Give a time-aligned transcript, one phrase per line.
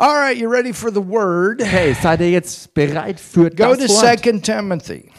[0.00, 1.60] All right, you ready for the word?
[1.60, 4.20] Okay, seid ihr jetzt bereit für Go to das Wort?
[4.22, 5.10] 2 Timothy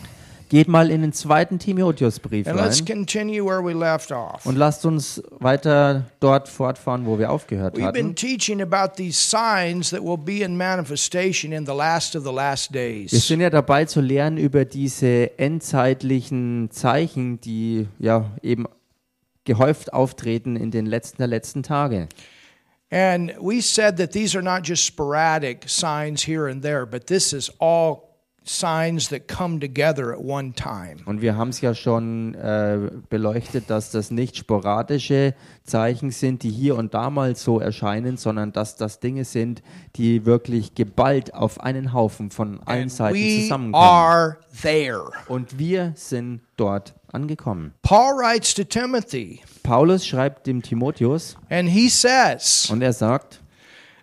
[0.48, 4.45] Geht mal in den zweiten Timotheusbrief and let's rein continue where we left off.
[4.45, 8.15] und lasst uns weiter dort fortfahren, wo wir aufgehört We've been hatten.
[8.15, 12.73] teaching about these signs that will be in manifestation in the last of the last
[12.73, 13.27] Wir days.
[13.27, 18.66] sind ja dabei zu lernen über diese endzeitlichen Zeichen, die ja eben
[19.43, 22.07] gehäuft auftreten in den letzten der letzten Tage.
[22.92, 27.34] And we said that these are not just sporadic signs here and there, but this
[27.34, 28.09] is all
[28.44, 30.98] signs that come together at one time.
[31.05, 36.49] Und wir haben es ja schon äh, beleuchtet, dass das nicht sporadische Zeichen sind, die
[36.49, 39.62] hier und da mal so erscheinen, sondern dass das Dinge sind,
[39.96, 43.76] die wirklich geballt auf einen Haufen von allen And Seiten we zusammenkommen.
[43.85, 45.12] are there.
[45.27, 47.73] Und wir sind dort angekommen.
[47.81, 53.41] Paul writes to Timothy, Paulus schreibt dem Timotheus and he says, und er sagt,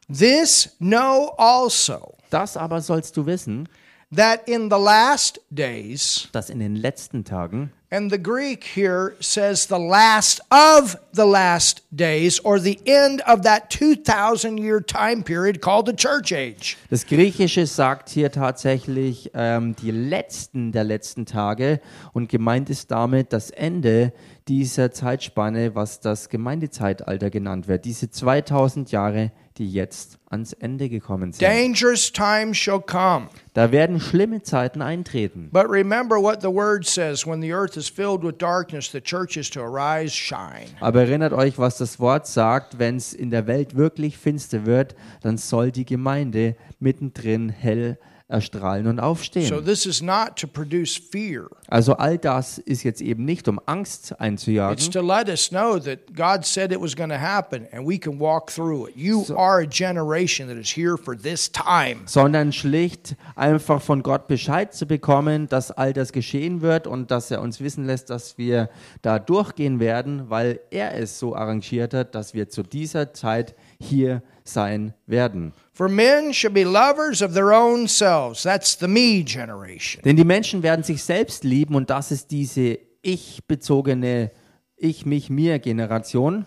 [0.09, 3.69] This know also, das aber sollst du wissen,
[4.15, 9.67] that in the last days, dass in den letzten Tagen, and the Greek here says
[9.67, 15.61] the last of the last days, or the end of that 2,000 year time period
[15.61, 16.77] called the church age.
[16.91, 21.81] das Griechische sagt hier tatsächlich ähm, die letzten der letzten Tage
[22.13, 24.13] und gemeint ist damit das Ende
[24.49, 27.85] dieser Zeitspanne, was das Gemeindezeitalter genannt wird.
[27.85, 31.43] Diese 2000 Jahre, die jetzt ans Ende gekommen sind.
[31.43, 33.29] Dangerous times shall come.
[33.55, 35.51] Da werden schlimme Zeiten eintreten.
[35.53, 39.37] But remember what the word says when the earth is filled with darkness, the church
[39.37, 40.69] is to arise, shine.
[40.81, 44.95] Aber erinnert euch, was das Wort sagt, wenn es in der Welt wirklich finster wird,
[45.23, 49.65] dann soll die Gemeinde mittendrin hell erstrahlen und So aufstehen.
[49.65, 51.47] this is not to produce fear.
[51.69, 55.79] Also all das ist jetzt eben nicht, um Angst It's einzujagen, to let us know
[55.79, 58.97] that God said it was going to happen and we can walk through it.
[58.97, 62.01] You are a generation that is here for this time.
[62.07, 67.31] sondern schlicht einfach von Gott Bescheid zu bekommen, dass all das geschehen wird und dass
[67.31, 68.71] er uns wissen lässt, dass wir
[69.03, 74.23] da durchgehen werden, weil er es so arrangiert hat, dass wir zu dieser Zeit hier
[74.43, 75.53] sein werden.
[75.77, 78.43] For men should be lovers of their own selves.
[78.43, 80.03] That's the me generation.
[80.03, 84.31] Denn die Menschen werden sich selbst lieben und das ist diese ich-bezogene
[84.79, 86.47] Ich-mich-mir-Generation.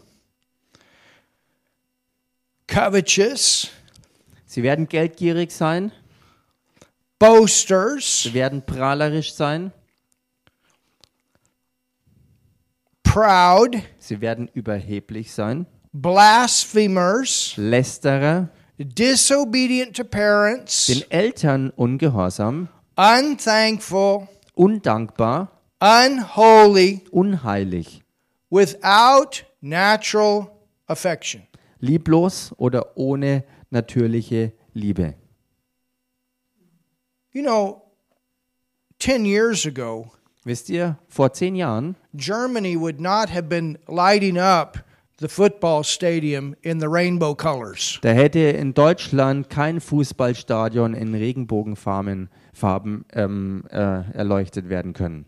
[2.65, 3.69] Covetous,
[4.47, 5.91] Sie werden geldgierig sein,
[7.19, 9.71] boasters, sie werden prahlerisch sein,
[13.03, 25.49] proud, sie werden überheblich sein, blasphemers, Lästerer, disobedient to parents, den Eltern ungehorsam, unthankful, undankbar,
[25.79, 28.01] unholy, unheilig,
[28.49, 30.47] without natural
[30.87, 31.43] affection.
[31.79, 35.15] lieblos oder ohne natürliche Liebe.
[37.31, 37.81] You know,
[38.99, 40.11] 10 years ago,
[40.45, 44.83] Wisst ihr, vor zehn Jahren Germany would not have been lighting up
[45.19, 47.99] the football stadium in the rainbow colors.
[48.01, 55.25] Da hätte in Deutschland kein Fußballstadion in Regenbogenfarben Farben, ähm, äh, erleuchtet werden können.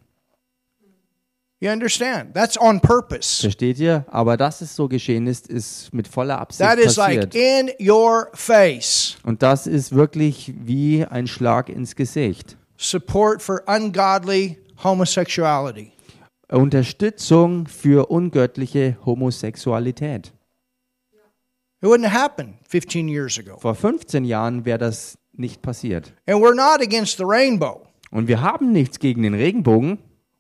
[1.64, 2.34] You understand?
[2.34, 3.40] That's on purpose.
[3.40, 4.04] Versteht ihr?
[4.10, 7.36] Aber dass es so geschehen ist, ist mit voller Absicht That is passiert.
[7.36, 9.18] like in your face.
[9.24, 12.58] Und das ist wirklich wie ein Schlag ins Gesicht.
[12.78, 15.92] Support for ungodly homosexuality.
[16.58, 20.34] Unterstützung für ungöttliche Homosexualität.
[21.84, 23.58] It wouldn't have happened 15 years ago.
[23.58, 26.14] Vor 15 Jahren wäre das nicht passiert.
[26.28, 27.82] And we're not against the rainbow.
[28.12, 29.98] Und wir haben nichts gegen den Regenbogen.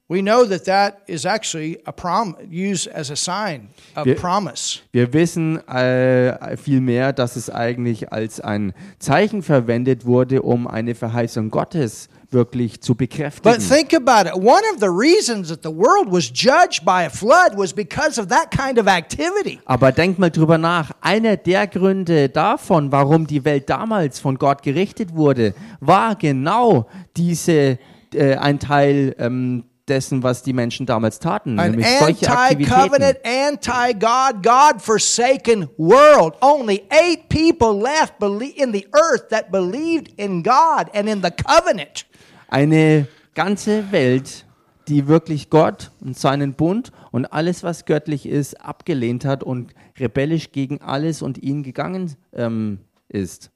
[0.07, 4.81] We know that that is actually a prom used as a sign of Wir- promise.
[4.91, 11.49] Wir wissen äh, vielmehr, dass es eigentlich als ein Zeichen verwendet wurde, um eine Verheißung
[11.49, 13.52] Gottes wirklich zu bekräftigen.
[13.52, 14.36] But think about it.
[14.36, 18.28] One of the reasons that the world was judged by a flood was because of
[18.28, 19.59] that kind of activity.
[19.66, 20.91] Aber denkt mal drüber nach.
[21.02, 27.78] Einer der Gründe davon, warum die Welt damals von Gott gerichtet wurde, war genau diese
[28.14, 33.70] äh, ein Teil ähm, dessen, was die Menschen damals taten, An nämlich solche anti-covenant, Aktivitäten.
[33.70, 36.35] anti-God, God-forsaken world.
[36.41, 42.05] Only eight people left in the earth that believed in God and in the covenant.
[42.52, 44.46] Eine ganze Welt,
[44.90, 50.52] die wirklich Gott und seinen Bund und alles, was göttlich ist, abgelehnt hat und rebellisch
[50.52, 53.52] gegen alles und ihn gegangen ähm, ist.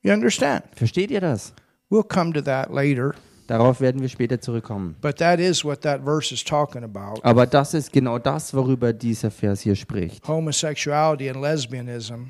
[0.00, 0.64] You understand?
[0.74, 1.52] Versteht ihr das?
[1.90, 3.14] We'll come to that later.
[3.46, 4.96] Darauf werden wir später zurückkommen.
[5.02, 7.20] But that is what that verse is talking about.
[7.22, 10.26] Aber das ist genau das, worüber dieser Vers hier spricht.
[10.26, 12.28] Homosexuality and lesbianism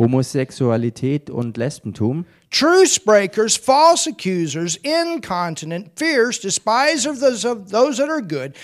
[0.00, 2.24] Homosexualität und Lesbentum.
[2.50, 8.54] truce breakers, false accusers, incontinent, fierce, despisers of those, of those that are good,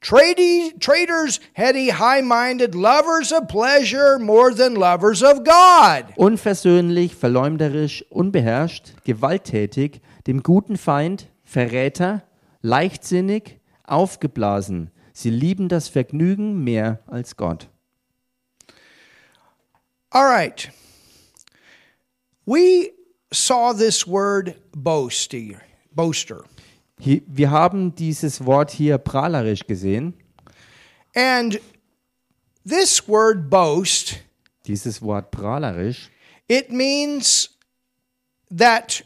[0.00, 6.04] traitors, heady, high minded, lovers of pleasure more than lovers of God.
[6.16, 12.22] Unversöhnlich, verleumderisch, unbeherrscht, gewalttätig, dem guten Feind, Verräter,
[12.62, 14.90] leichtsinnig, aufgeblasen.
[15.12, 17.68] Sie lieben das Vergnügen mehr als Gott.
[20.10, 20.70] All right.
[22.46, 22.92] We
[23.32, 25.56] saw this word boasty,
[25.94, 26.44] boaster.
[26.98, 30.14] Wir haben dieses Wort hier prahlerisch gesehen.
[31.14, 31.60] And
[32.64, 34.20] this word boast,
[34.66, 36.10] Dieses Wort prahlerisch
[36.48, 37.50] it means
[38.50, 39.02] that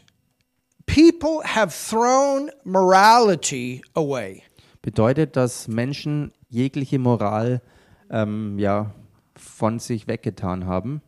[0.85, 4.43] people have thrown morality away.
[4.81, 7.61] bedeutet, dass Menschen jegliche Moral
[8.09, 8.93] ähm, ja,
[9.35, 11.01] von sich weggetan haben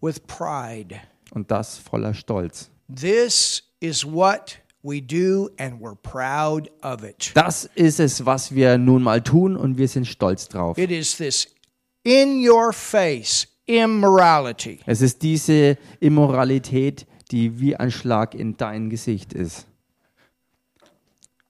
[0.00, 1.00] with pride.
[1.32, 2.70] Und das voller Stolz.
[2.94, 7.32] This is what we do, and we're proud of it.
[7.34, 10.78] Das ist es, was wir nun mal tun und wir sind stolz drauf.
[10.78, 11.48] It is this
[12.04, 14.80] in your face immorality.
[14.86, 19.66] Es ist diese Immoralität, die wie ein Schlag in dein Gesicht ist.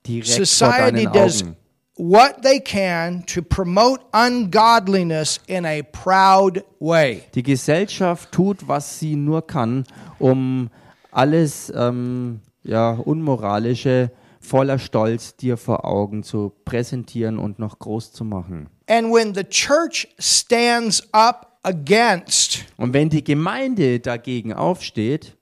[0.06, 1.56] Direkt vor Society deinen does Augen.
[1.98, 7.22] What they can to promote ungodliness in a proud way.
[7.34, 9.84] Die Gesellschaft tut, was sie nur kann,
[10.18, 10.70] um
[11.10, 14.10] alles ähm, ja, Unmoralische
[14.40, 18.68] voller Stolz dir vor Augen zu präsentieren und noch groß zu machen.
[18.88, 25.36] And when the church stands up against, Und wenn die Gemeinde dagegen aufsteht,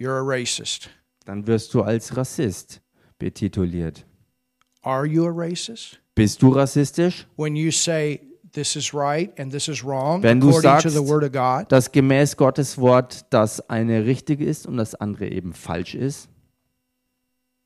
[0.00, 0.88] you're a racist.
[1.26, 2.80] dann wirst du als Rassist
[3.18, 4.04] betituliert.
[4.82, 5.98] Are you a racist?
[6.14, 7.26] Bist du rassistisch?
[7.36, 8.20] When you say
[8.52, 11.32] this is right and this is wrong Wenn du according to sagst, the word of
[11.32, 16.28] God, dass gemäß Gottes Wort das eine richtig ist und das andere eben falsch ist.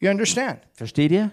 [0.01, 0.61] you understand?
[0.75, 1.31] Versteht ihr?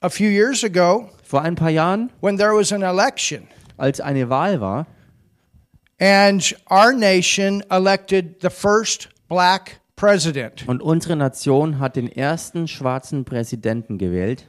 [0.00, 4.28] A few years ago, Vor ein paar Jahren, when there was an election als eine
[4.28, 4.86] Wahl war
[5.98, 13.24] and our nation elected the first black president, und unsere Nation hat den ersten schwarzen
[13.24, 14.48] Präsidenten gewählt,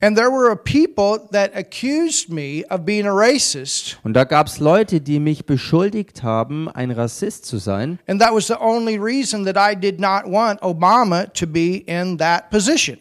[0.00, 4.46] and there were a people that accused me of being a racist, und da gab
[4.46, 7.98] es Leute, die mich beschuldigt haben, ein Rassist zu sein.
[8.06, 12.18] and that was the only reason that I did not want Obama to be in
[12.18, 12.98] that position.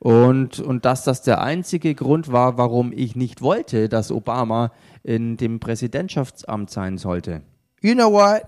[0.00, 4.70] Und, und dass das der einzige Grund war, warum ich nicht wollte, dass Obama
[5.02, 7.42] in dem Präsidentschaftsamt sein sollte.
[7.80, 8.42] You know what?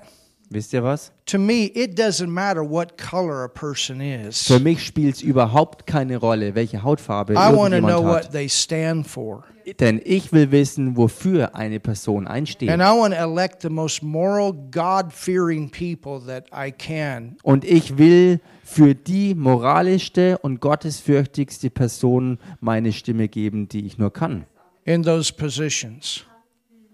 [0.52, 1.12] Wisst ihr was?
[1.26, 4.48] To me, it doesn't matter what color a person is.
[4.48, 8.24] Für mich spielt es überhaupt keine Rolle, welche Hautfarbe I want to know irgendjemand what
[8.24, 8.32] hat.
[8.32, 9.44] they stand for.
[9.78, 12.68] Denn ich will wissen, wofür eine Person einsteht.
[12.68, 17.36] And I want to elect the most moral, people that I can.
[17.44, 24.12] Und ich will für die moralischste und gottesfürchtigste Person meine Stimme geben, die ich nur
[24.12, 24.46] kann.
[24.84, 26.24] in those positions.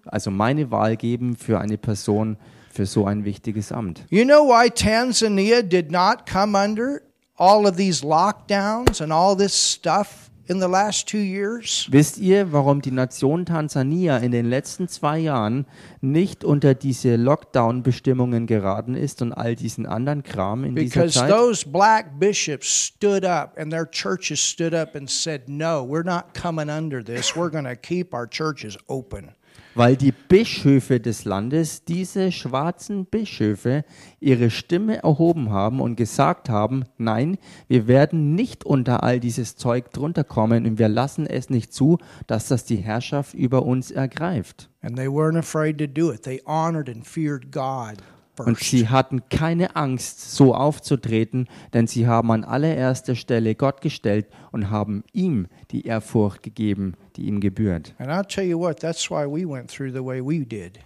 [0.05, 2.37] Also meine Wahl geben für eine Person
[2.77, 4.05] für so ein wichtiges Amt.
[4.11, 7.03] You know why Tanzania did not come under
[7.39, 11.89] all of these lockdowns and all this stuff in the last two years?
[11.91, 15.67] Wisst ihr, warum die Nation Tansania in den letzten zwei Jahren
[16.01, 21.31] nicht unter diese Lockdown-Bestimmungen geraten ist und all diesen anderen Kram in dieser Because Zeit?
[21.31, 26.35] those black bishops stood up and their churches stood up and said, No, we're not
[26.35, 27.35] coming under this.
[27.35, 29.33] We're going to keep our churches open.
[29.77, 33.85] Weil die Bischöfe des Landes, diese schwarzen Bischöfe,
[34.21, 37.37] ihre Stimme erhoben haben und gesagt haben, nein,
[37.69, 41.99] wir werden nicht unter all dieses Zeug drunter kommen und wir lassen es nicht zu,
[42.27, 44.71] dass das die Herrschaft über uns ergreift.
[44.81, 46.23] And they weren't afraid to do it.
[46.23, 48.03] They honored and feared God
[48.45, 54.27] Und sie hatten keine Angst, so aufzutreten, denn sie haben an allererster Stelle Gott gestellt
[54.53, 57.95] und haben ihm die Ehrfurcht gegeben, die ihm gebührt.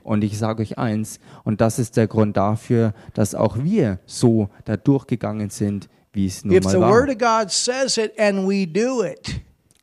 [0.02, 4.49] Und ich sage euch eins, und das ist der Grund dafür, dass auch wir so
[4.64, 6.90] da durchgegangen sind, wie es nun mal war.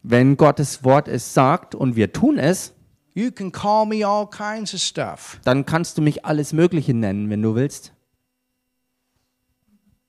[0.04, 2.74] Wenn Gottes Wort es sagt und wir tun es,
[3.18, 5.40] you can call me all kinds of stuff.
[5.44, 7.92] dann kannst du mich alles Mögliche nennen, wenn du willst.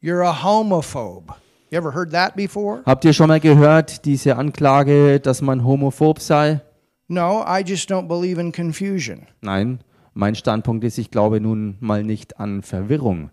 [0.02, 1.34] You're a homophobe.
[1.70, 2.82] You ever heard that before?
[2.84, 6.60] Habt ihr schon mal gehört, diese Anklage, dass man homophob sei?
[7.08, 9.26] No, I just don't believe in confusion.
[9.40, 9.80] Nein,
[10.12, 13.30] mein Standpunkt ist, ich glaube nun mal nicht an Verwirrung.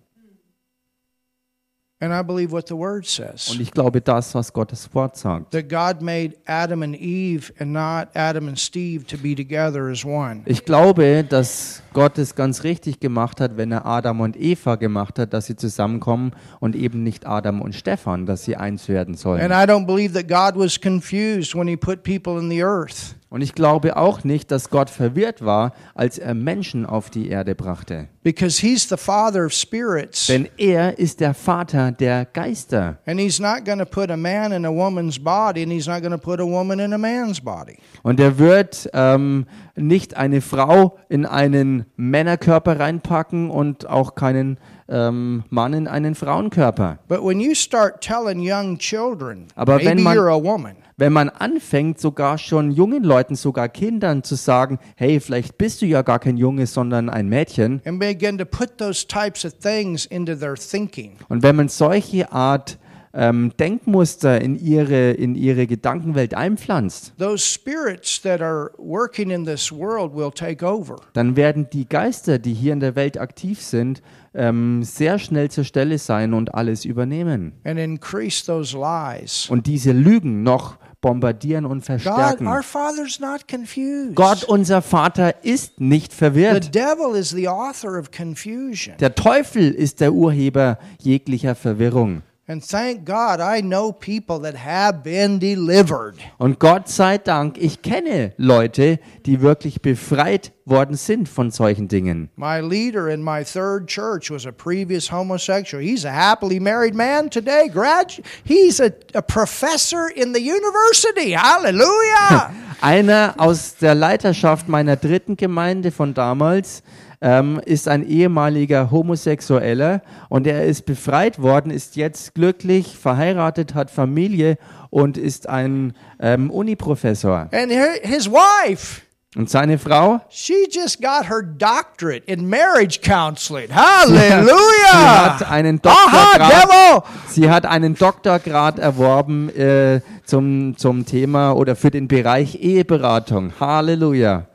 [2.06, 3.50] And I believe what the word says.
[3.50, 5.52] Und ich glaube das, was Gottes Wort sagt.
[5.52, 10.06] That God made Adam and Eve and not Adam and Steve to be together as
[10.06, 10.42] one.
[10.46, 15.18] Ich glaube, dass Gott es ganz richtig gemacht hat, wenn er Adam und Eva gemacht
[15.18, 19.20] hat, dass sie zusammenkommen und eben nicht Adam und Stefan, dass sie eins werden And
[19.20, 19.52] sollen.
[19.52, 23.16] I don't believe that God was confused when he put people in the earth.
[23.36, 27.54] Und ich glaube auch nicht, dass Gott verwirrt war, als er Menschen auf die Erde
[27.54, 28.08] brachte.
[28.24, 30.28] Because he's the father of spirits.
[30.28, 32.98] Denn er ist der Vater der Geister.
[33.06, 36.00] And he's not going to put a man in a woman's body, and he's not
[36.00, 37.76] going to put a woman in a man's body.
[38.04, 45.44] Und er wird ähm, nicht eine Frau in einen Männerkörper reinpacken und auch keinen ähm,
[45.50, 47.00] Mann in einen Frauenkörper.
[47.08, 51.28] But when you start telling young children, Aber wenn man- you're a woman, Wenn man
[51.28, 56.20] anfängt, sogar schon jungen Leuten, sogar Kindern zu sagen, hey, vielleicht bist du ja gar
[56.20, 57.82] kein Junge, sondern ein Mädchen.
[57.86, 62.32] and begin to put those types of things into their thinking, Und wenn man solche
[62.32, 62.78] Art
[63.18, 69.72] ähm, Denkmuster in ihre, in ihre Gedankenwelt einpflanzt, those spirits that are working in this
[69.72, 70.98] world will take over.
[71.14, 74.02] dann werden die Geister, die hier in der Welt aktiv sind,
[74.34, 77.54] ähm, sehr schnell zur Stelle sein und alles übernehmen.
[77.64, 79.48] and increase those lies.
[79.50, 82.48] Und diese Lügen noch bombardieren und God, verstärken.
[82.48, 84.16] our Father's not confused.
[84.16, 86.74] Gott, unser Vater, ist nicht the verwirrt.
[86.76, 88.96] devil is the author of confusion.
[89.00, 92.24] Der Teufel ist der Urheber jeglicher Verwirrung.
[92.48, 96.14] And thank God I know people that have been delivered.
[96.38, 102.30] Und Gott sei Dank, ich kenne Leute, die wirklich befreit worden sind von solchen Dingen.
[102.36, 105.84] My leader in my third church was a previous homosexual.
[105.84, 107.68] He's a happily married man today.
[107.68, 111.32] Gradu- he's a, a professor in the university.
[111.32, 112.52] Hallelujah.
[112.80, 116.84] Einer aus der Leiterschaft meiner dritten Gemeinde von damals
[117.22, 123.90] ähm, ist ein ehemaliger Homosexueller und er ist befreit worden, ist jetzt glücklich, verheiratet, hat
[123.92, 124.58] Familie
[124.90, 127.50] und ist ein ähm, Uniprofessor.
[127.52, 129.02] and hi- his wife,
[129.38, 133.68] Und seine Frau, she just got her doctorate in marriage counseling.
[133.68, 135.40] sie Hallelujah.
[135.40, 137.02] hat einen Aha, Doktorgrad, devil.
[137.28, 143.52] sie hat einen Doktorgrad erworben äh, zum, zum Thema oder für den Bereich Eheberatung.
[143.60, 144.46] Halleluja.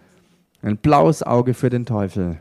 [0.62, 2.38] Ein blaues Auge für den Teufel.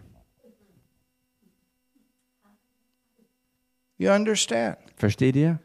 [4.00, 4.78] You understand?
[4.96, 5.60] Versteht ihr?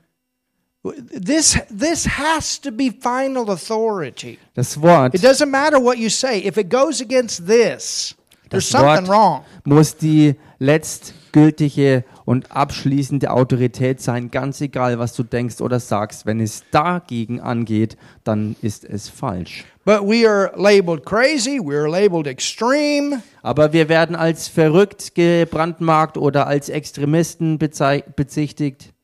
[1.13, 4.39] This, this has to be final authority.
[4.55, 6.41] Das Wort, It doesn't matter what you say.
[6.47, 8.15] If it goes against this,
[8.51, 9.45] there's something Wort wrong.
[9.65, 16.27] muss die letztgültige und abschließende Autorität sein, ganz egal, was du denkst oder sagst.
[16.27, 19.65] Wenn es dagegen angeht, dann ist es falsch.
[19.85, 26.47] But we are labeled crazy, we're labeled extreme, Aber wir werden als verrückt gebrandmarkt oder
[26.47, 28.95] als Extremisten bezichtigt.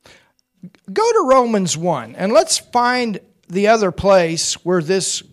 [0.91, 5.23] Go to Romans 1 and let's find the other place where this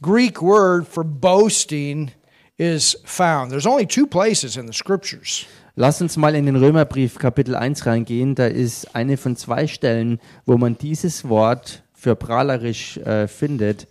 [0.00, 2.12] Greek word for boasting
[2.56, 3.50] is found.
[3.50, 5.46] There's only two places in the scriptures.
[5.74, 8.34] Lass uns mal in den Römerbrief Kapitel 1 reingehen.
[8.34, 13.88] Da ist eine von zwei Stellen, wo man dieses Wort für prahlerisch äh, findet,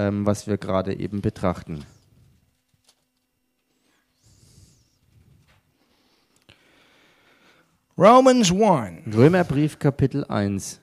[0.00, 1.84] ähm, was wir gerade eben betrachten.
[7.98, 9.14] Romans 1.
[9.14, 10.80] Römerbrief Kapitel 1.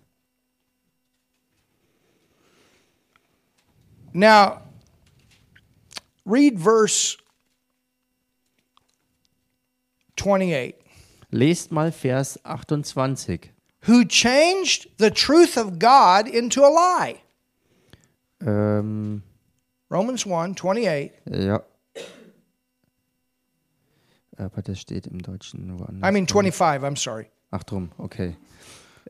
[4.14, 4.62] Now,
[6.26, 7.18] read verse
[10.16, 10.76] 28.
[11.32, 13.52] Lest mal Vers 28.
[13.88, 17.22] Who changed the truth of God into a lie.
[18.46, 19.24] Ähm,
[19.90, 21.12] Romans 1 28.
[21.26, 21.64] ja.
[24.38, 26.08] Aber das steht im Deutschen woanders.
[26.08, 27.26] I mean 25, I'm sorry.
[27.50, 28.36] Ach drum, okay.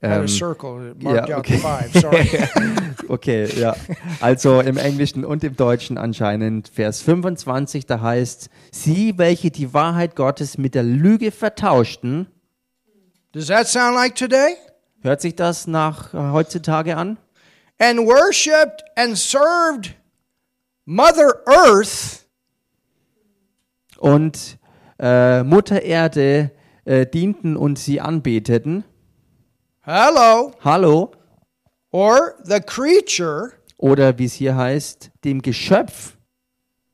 [0.02, 1.56] Ähm, circle marked ja, out okay.
[1.56, 2.30] the five, sorry.
[3.10, 3.76] Okay, ja.
[4.20, 10.16] Also im Englischen und im Deutschen anscheinend Vers 25, da heißt, sie, welche die Wahrheit
[10.16, 12.28] Gottes mit der Lüge vertauschten,
[13.32, 14.56] Does that sound like today?
[15.02, 17.18] hört sich das nach heutzutage an?
[17.80, 19.96] And worshiped and served
[20.86, 22.26] Mother Earth
[24.00, 24.58] Und
[25.00, 26.52] äh, Mutter Erde
[26.86, 28.84] äh, dienten und sie anbeteten.
[29.82, 31.12] hello, Hallo?
[31.92, 36.18] or the creature Oder wie es hier heißt, dem Geschöpf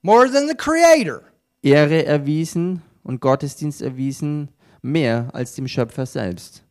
[0.02, 1.22] more than the creator.
[1.62, 4.50] Ehre erwiesen und Gottesdienst erwiesen,
[4.82, 6.63] mehr als dem Schöpfer selbst.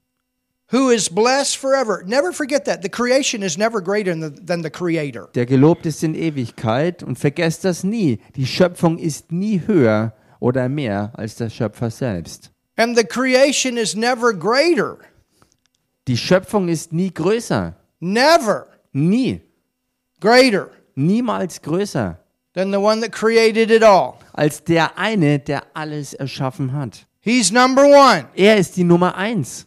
[0.73, 2.03] Who is blessed forever.
[2.07, 2.81] Never forget that.
[2.81, 5.29] The creation is never greater than the, creator.
[5.35, 8.21] Der gelobt ist in Ewigkeit und vergesst das nie.
[8.37, 12.51] Die Schöpfung ist nie höher oder mehr als der Schöpfer selbst.
[12.77, 14.97] And the creation is never greater
[16.09, 17.75] Die Schöpfung ist nie größer.
[18.01, 19.43] never Nie.
[20.21, 22.19] greater Niemals größer
[22.55, 24.15] than the one that created it all.
[24.33, 27.07] als der eine, der alles erschaffen hat.
[27.21, 28.25] He's number one.
[28.35, 29.67] Er ist die Nummer eins.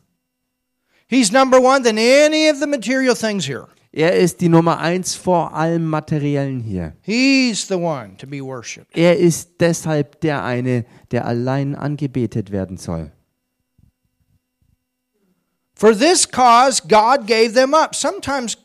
[1.15, 3.67] He's number one than any of the material things here.
[3.93, 6.91] Er ist die Nummer eins vor allem Materiellen hier.
[7.03, 8.87] He's the one to be worshiped.
[8.93, 13.13] Er ist deshalb der eine, der allein angebetet werden soll.
[15.75, 17.95] For this cause, God gave them up.
[17.95, 18.57] Sometimes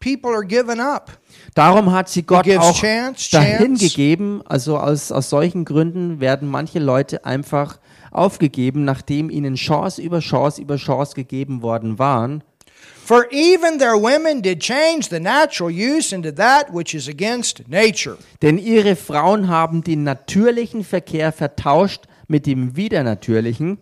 [0.00, 1.12] people are given up.
[1.54, 3.88] Darum hat sie Gott auch chance, dahin chance.
[3.88, 4.42] gegeben.
[4.44, 7.78] Also aus, aus solchen Gründen werden manche Leute einfach
[8.14, 12.42] aufgegeben, nachdem ihnen Chance über Chance über Chance gegeben worden waren.
[13.04, 18.16] For even their women did change the natural use into that which is against nature.
[18.40, 23.78] Denn ihre Frauen haben den natürlichen Verkehr vertauscht mit dem widernatürlichen.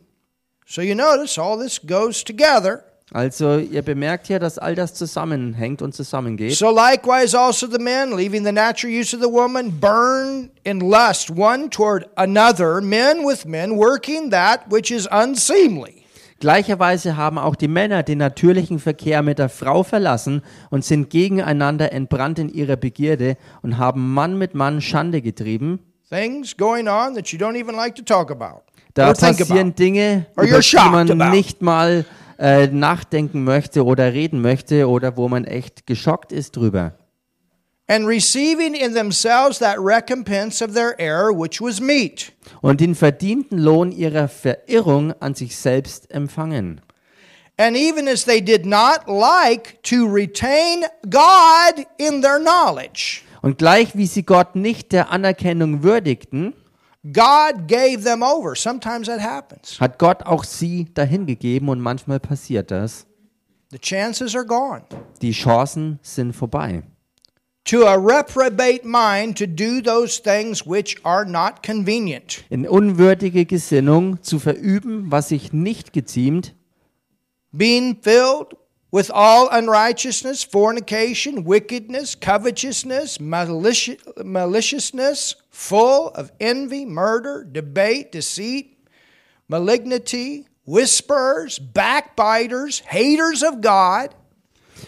[0.66, 2.84] So you notice all this goes together.
[3.12, 6.56] Also ihr bemerkt hier, dass all das zusammenhängt und zusammengeht.
[6.56, 11.30] So likewise also the men, leaving the natural use of the woman, burn in lust
[11.30, 16.02] one toward another, men with men, working that which is unseemly.
[16.40, 21.92] Gleicherweise haben auch die Männer den natürlichen Verkehr mit der Frau verlassen und sind gegeneinander
[21.92, 25.78] entbrannt in ihrer Begierde und haben Mann mit Mann Schande getrieben.
[26.10, 28.62] Things going on that you don't even like to talk about.
[28.94, 29.74] Da passieren.
[29.74, 32.04] Dinge, über die man nicht mal
[32.42, 36.98] äh, nachdenken möchte oder reden möchte oder wo man echt geschockt ist drüber.
[37.86, 42.32] And receiving in themselves that recompense of their error which was meet.
[42.60, 46.80] Und den verdienten Lohn ihrer Verirrung an sich selbst empfangen.
[47.58, 53.96] And even as they did not like to retain God in their knowledge, Und gleich
[53.96, 56.54] wie sie Gott nicht der Anerkennung würdigten,
[57.04, 58.54] God gave them over.
[58.54, 59.80] Sometimes that happens.
[59.80, 63.06] hat Gott auch sie dahingegeben und manchmal passiert das.
[63.70, 64.82] The chances are gone.
[65.20, 66.82] Die Chancen sind vorbei.
[67.64, 72.44] To a reprobate mind to do those things which are not convenient.
[72.50, 76.54] In unwürdige Gesinnung zu verüben, was sich nicht geziemt,
[77.52, 78.56] being filled
[78.92, 88.66] with all unrighteousness, fornication, wickedness, covetousness, malici- maliciousness, full of envy, murder, debate, deceit,
[89.48, 94.10] malignity, whisperers, backbiters, haters of God,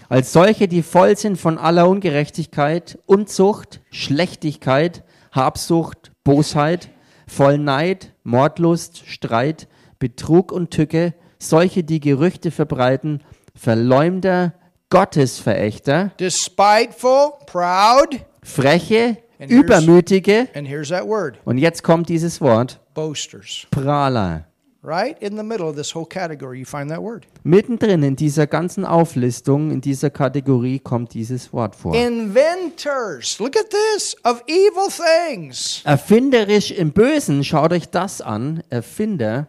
[0.08, 6.90] als solche, die voll sind von aller Ungerechtigkeit, Unzucht, Schlechtigkeit, Habsucht, Bosheit,
[7.26, 13.22] voll Neid, Mordlust, Streit, Betrug und Tücke, solche, die Gerüchte verbreiten,
[13.56, 14.54] Verleumder,
[14.90, 22.80] Gottesverächter, despiteful, proud, Freche, And Übermütige, and here's that word, und jetzt kommt dieses Wort,
[22.94, 23.66] boasters.
[23.70, 24.46] Prahler.
[24.86, 27.26] Right in the middle of this whole category, you find that word.
[27.42, 31.94] Mittendrin in dieser ganzen Auflistung, in dieser Kategorie kommt dieses Wort vor.
[31.94, 35.80] Inventors, look at this, of evil things.
[35.84, 38.62] Erfinderisch im Bösen, schaut euch das an.
[38.68, 39.46] Erfinder,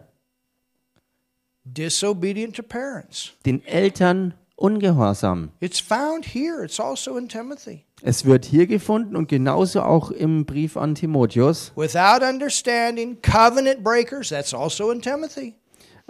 [1.66, 3.32] Disobedient to parents.
[3.44, 5.50] den Eltern ungehorsam.
[5.60, 6.64] It's found here.
[6.64, 7.84] It's also in Timothy.
[8.02, 11.72] Es wird hier gefunden und genauso auch im Brief an Timotheus.
[11.76, 14.28] Without understanding, covenant breakers.
[14.28, 15.54] That's also in Timothy.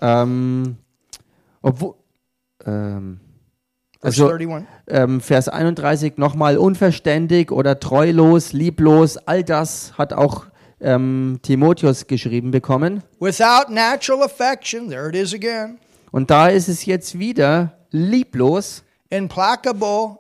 [0.01, 0.77] Ähm,
[1.63, 1.95] obwohl,
[2.65, 3.21] ähm,
[4.03, 4.67] also 31.
[4.89, 10.47] ähm, Vers 31 nochmal unverständig oder treulos, lieblos, all das hat auch
[10.81, 13.03] ähm, Timotheus geschrieben bekommen.
[13.21, 14.89] Without natural affection.
[14.89, 15.79] There it is again.
[16.13, 20.19] Und da ist es jetzt wieder lieblos, Implacable,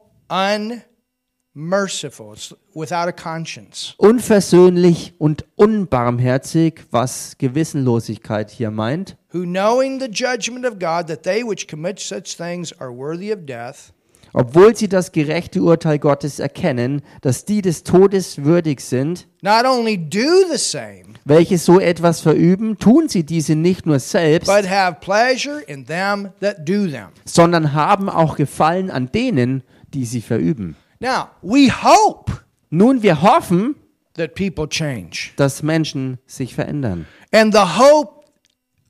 [1.54, 2.36] unmerciful.
[2.74, 3.94] Without a conscience.
[3.98, 9.16] unversöhnlich und unbarmherzig, was Gewissenlosigkeit hier meint.
[9.32, 13.46] Who knowing the judgment of God, that they which commit such things are worthy of
[13.46, 13.92] death,
[14.38, 19.96] Obwohl sie das gerechte Urteil Gottes erkennen, dass die des Todes würdig sind, not only
[19.96, 20.18] do
[20.52, 25.60] the same, welche so etwas verüben, tun sie diese nicht nur selbst, but have pleasure
[25.66, 27.08] in them that do them.
[27.24, 29.62] sondern haben auch Gefallen an denen,
[29.94, 30.76] die sie verüben.
[31.00, 32.32] Now, we hope
[32.68, 33.74] Nun, wir hoffen,
[34.18, 35.30] that people change.
[35.36, 37.06] dass Menschen sich verändern.
[37.32, 38.15] And the hope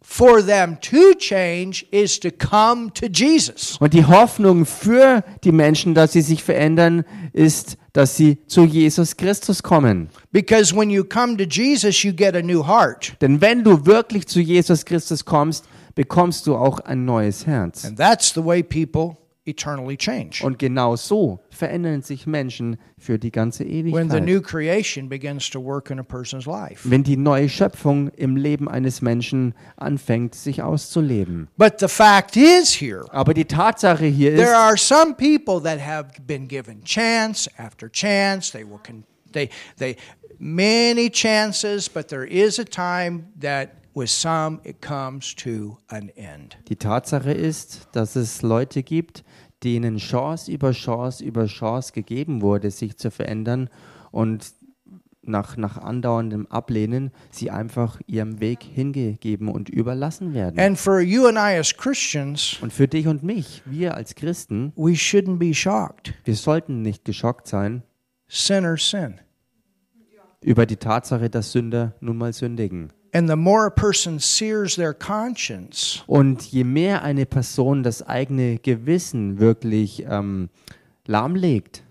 [0.09, 3.77] for them to change is to come to Jesus.
[3.81, 9.17] Und die Hoffnung für die Menschen, dass sie sich verändern, ist, dass sie zu Jesus
[9.17, 10.09] Christus kommen.
[10.31, 13.15] Because when you come to Jesus, you get a new heart.
[13.21, 15.65] Denn wenn du wirklich zu Jesus Christus kommst,
[15.97, 17.85] bekommst du auch ein neues Herz.
[17.85, 20.45] And that's the way people eternally change.
[20.45, 24.25] Und genau so verändern sich Menschen für die ganze When the Ewigkeit.
[24.25, 26.89] new creation begins to work in a person's life.
[26.91, 31.49] Wenn die neue Schöpfung im Leben eines Menschen anfängt, sich auszuleben.
[31.57, 35.81] But the fact is here, Aber die Tatsache hier ist, there are some people that
[35.85, 38.53] have been given chance after chance.
[38.53, 39.97] They will con- they they
[40.39, 46.57] many chances, but there is a time that with some it comes to an end.
[46.69, 49.25] Die Tatsache ist, dass es Leute gibt,
[49.65, 53.71] denen Chance über Chance über Chance gegeben wurde, sich zu verändern
[54.11, 54.53] und
[55.29, 60.61] nach, nach andauerndem Ablehnen sie einfach ihrem Weg hingegeben und überlassen werden.
[60.61, 64.73] And for you and I as Christians, Und für dich und mich, wir als Christen,
[64.77, 66.15] we shouldn't be shocked.
[66.25, 67.83] wir sollten nicht geschockt sein
[68.29, 69.15] Sinners sin.
[70.43, 72.93] über die Tatsache, dass Sünder nun mal sündigen.
[73.17, 78.59] And the more a person sears their conscience, Und je mehr eine Person das eigene
[78.59, 80.51] Gewissen wirklich ähm,
[81.07, 81.83] lahmlegt,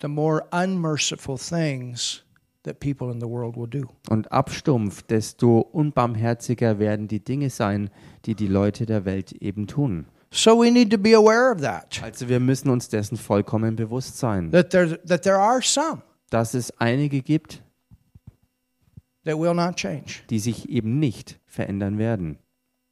[0.00, 2.22] the more unmerciful things
[2.62, 3.88] that people in the world will do.
[4.08, 7.90] und abstumpft, desto unbarmherziger werden die Dinge sein,
[8.26, 10.06] die die Leute der Welt eben tun.
[10.32, 12.00] So we need to be aware of that.
[12.04, 16.54] Also wir müssen uns dessen vollkommen bewusst sein, That there that there are some dass
[16.54, 19.09] es einige gibt, that will not change.
[19.24, 22.38] Die sich eben nicht verändern werden.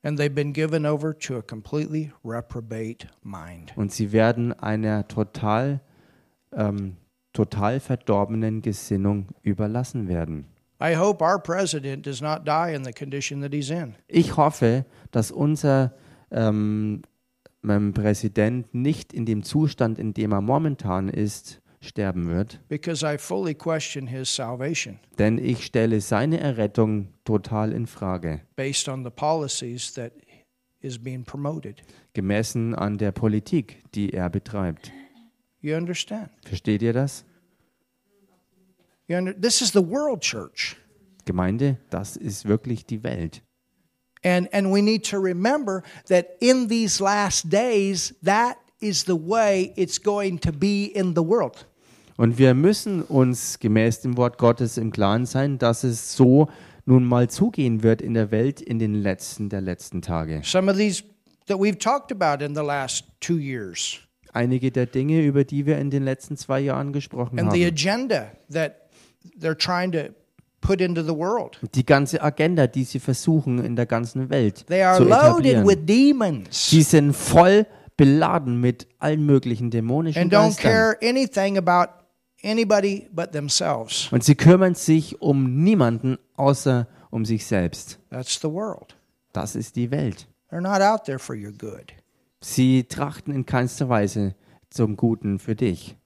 [0.02, 3.72] And they've been given over to a completely reprobate mind.
[3.76, 5.80] Und sie werden einer total,
[6.52, 6.96] ähm,
[7.32, 10.46] total verdorbenen Gesinnung überlassen werden.
[10.80, 13.96] I hope our president does not die in the condition that he's in.
[14.06, 15.92] Ich hoffe, dass unser
[16.30, 17.02] ähm,
[17.62, 22.60] Präsident nicht in dem Zustand, in dem er momentan ist, sterben wird.
[22.68, 28.88] Because I fully question his salvation Denn ich stelle seine Errettung total in Frage, based
[28.88, 30.12] on the policies that
[30.80, 31.82] is being promoted.
[32.14, 34.92] gemessen an der Politik, die er betreibt.
[35.60, 36.30] You understand?
[36.44, 37.24] Versteht ihr das?
[39.08, 40.76] You under, this is the world church.
[41.24, 43.42] Gemeinde, das ist wirklich die Welt.
[44.24, 49.72] And and we need to remember that in these last days that is the way
[49.76, 51.66] it's going to be in the world.
[52.16, 56.48] Und wir müssen uns gemäß dem Wort Gottes im Klaren sein, dass es so
[56.84, 60.40] nun mal zugehen wird in der Welt in den letzten der letzten Tage.
[60.42, 61.04] Some of these
[61.46, 64.00] that we've talked about in the last 2 years.
[64.32, 67.72] Einige der Dinge, über die wir in den letzten zwei Jahren gesprochen and the haben.
[67.72, 68.88] agenda that
[69.40, 70.12] they're trying to
[70.60, 71.58] put into the world.
[71.74, 75.78] Die ganze Agenda, die sie versuchen in der ganzen Welt They are zu loaded with
[75.86, 77.64] demons Sie sind voll
[77.98, 80.72] beladen mit allen möglichen dämonischen and don't Geistern.
[80.72, 81.92] care anything about
[82.42, 84.10] anybody but themselves.
[84.10, 87.98] Und sie kümmern sich um niemanden außer um sich selbst.
[88.08, 88.96] That's the world.
[89.34, 90.26] Das ist die Welt.
[90.50, 91.92] They're not out there for your good.
[92.40, 94.34] Sie trachten in keinster Weise
[94.70, 95.96] zum Guten für dich.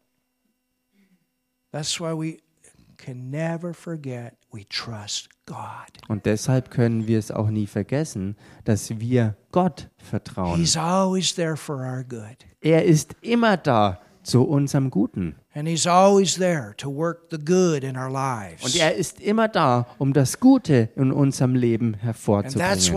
[1.71, 2.39] That's why we
[3.03, 5.89] can never forget we trust God.
[6.09, 10.59] Und deshalb können wir es auch nie vergessen, dass wir Gott vertrauen.
[10.59, 12.37] He's always there for our good.
[12.61, 15.37] Er ist immer da zu unserem Guten.
[15.55, 15.67] Und
[18.77, 22.97] er ist immer da, um das Gute in unserem Leben hervorzubringen.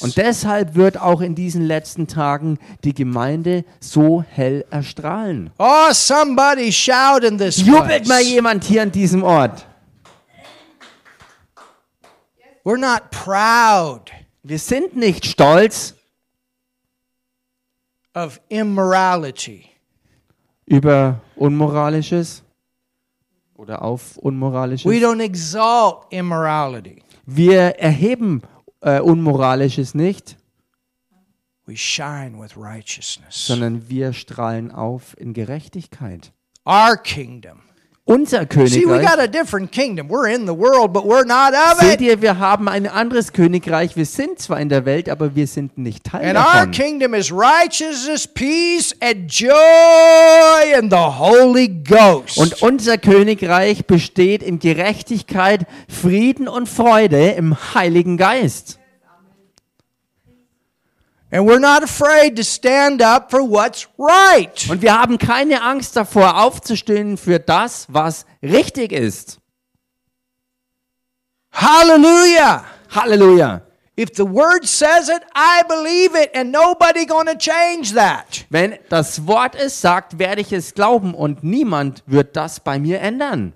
[0.00, 5.50] Und deshalb wird auch in diesen letzten Tagen die Gemeinde so hell erstrahlen.
[5.58, 9.66] Oh, somebody shout in this Jubelt mal jemand hier an diesem Ort.
[12.64, 14.10] We're not proud
[14.42, 15.95] Wir sind nicht stolz
[18.16, 19.66] of immorality.
[20.66, 22.42] über Unmoralisches
[23.54, 24.90] oder auf Unmoralisches.
[24.90, 27.02] We don't exalt immorality.
[27.26, 28.42] Wir erheben
[28.80, 30.36] äh, Unmoralisches nicht,
[31.66, 33.46] We shine with righteousness.
[33.46, 36.32] sondern wir strahlen auf in Gerechtigkeit.
[36.64, 37.60] Our kingdom.
[38.08, 38.72] Unser Königreich.
[41.80, 43.96] Seht ihr, wir haben ein anderes Königreich.
[43.96, 46.70] Wir sind zwar in der Welt, aber wir sind nicht Teil And our davon.
[46.70, 52.38] kingdom is righteousness, peace, and joy in the Holy Ghost.
[52.38, 58.78] Und unser Königreich besteht in Gerechtigkeit, Frieden und Freude im Heiligen Geist.
[61.36, 64.70] And we're not afraid to stand up for what's right.
[64.70, 69.38] Und wir haben keine Angst davor, aufzustehen für das, was richtig ist.
[71.52, 72.64] Hallelujah.
[72.88, 73.60] Halleluja.
[73.98, 78.46] If the word says it, I believe it, and nobody going to change that.
[78.48, 83.00] Wenn das Wort es sagt, werde ich es glauben und niemand wird das bei mir
[83.00, 83.52] ändern.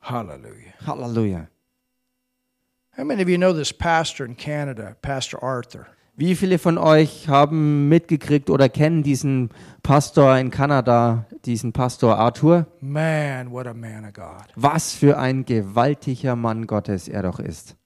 [0.00, 0.72] Hallelujah.
[0.86, 1.48] Halleluja.
[2.96, 5.86] How many of you know this pastor in Canada, Pastor Arthur?
[6.16, 9.50] Wie viele von euch haben mitgekriegt oder kennen diesen
[9.82, 12.66] Pastor in Kanada, diesen Pastor Arthur?
[12.80, 14.44] Man, what a man of God.
[14.56, 17.76] Was für ein gewaltiger Mann Gottes er doch ist.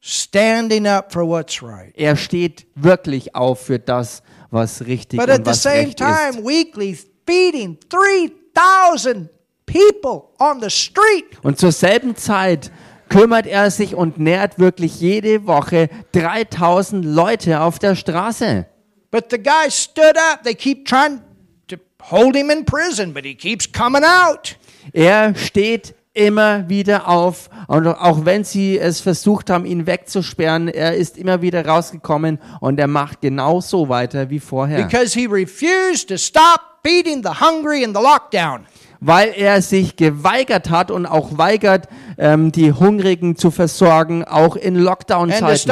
[0.00, 1.92] Standing up for what's right.
[1.96, 5.98] Er steht wirklich auf für das, was richtig But at und the was same recht
[5.98, 6.44] time, ist.
[6.44, 9.30] weekly feeding 3,000
[9.66, 11.42] people on the street.
[11.42, 12.70] Und zur selben Zeit
[13.08, 18.66] kümmert er sich und nährt wirklich jede Woche 3000 Leute auf der Straße.
[19.10, 20.42] But the guy stood up.
[20.42, 21.20] They keep trying
[21.68, 24.56] to hold him in prison, but he keeps coming out.
[24.92, 30.94] Er steht immer wieder auf und auch wenn sie es versucht haben, ihn wegzusperren, er
[30.94, 34.84] ist immer wieder rausgekommen und er macht genauso weiter wie vorher.
[34.84, 38.66] Because he refused to stop feeding the hungry in the lockdown.
[39.06, 41.88] Weil er sich geweigert hat und auch weigert,
[42.18, 45.70] ähm, die Hungrigen zu versorgen, auch in Lockdown-Zeiten.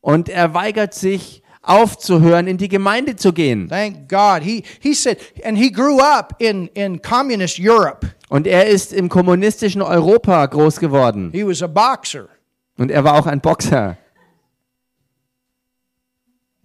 [0.00, 3.68] Und er weigert sich aufzuhören, in die Gemeinde zu gehen.
[3.68, 4.42] Thank God.
[4.42, 8.06] He he said, and he grew up in in communist Europe.
[8.28, 11.30] Und er ist im kommunistischen Europa groß geworden.
[11.32, 12.28] He was a boxer,
[12.76, 13.96] Und er war auch ein Boxer.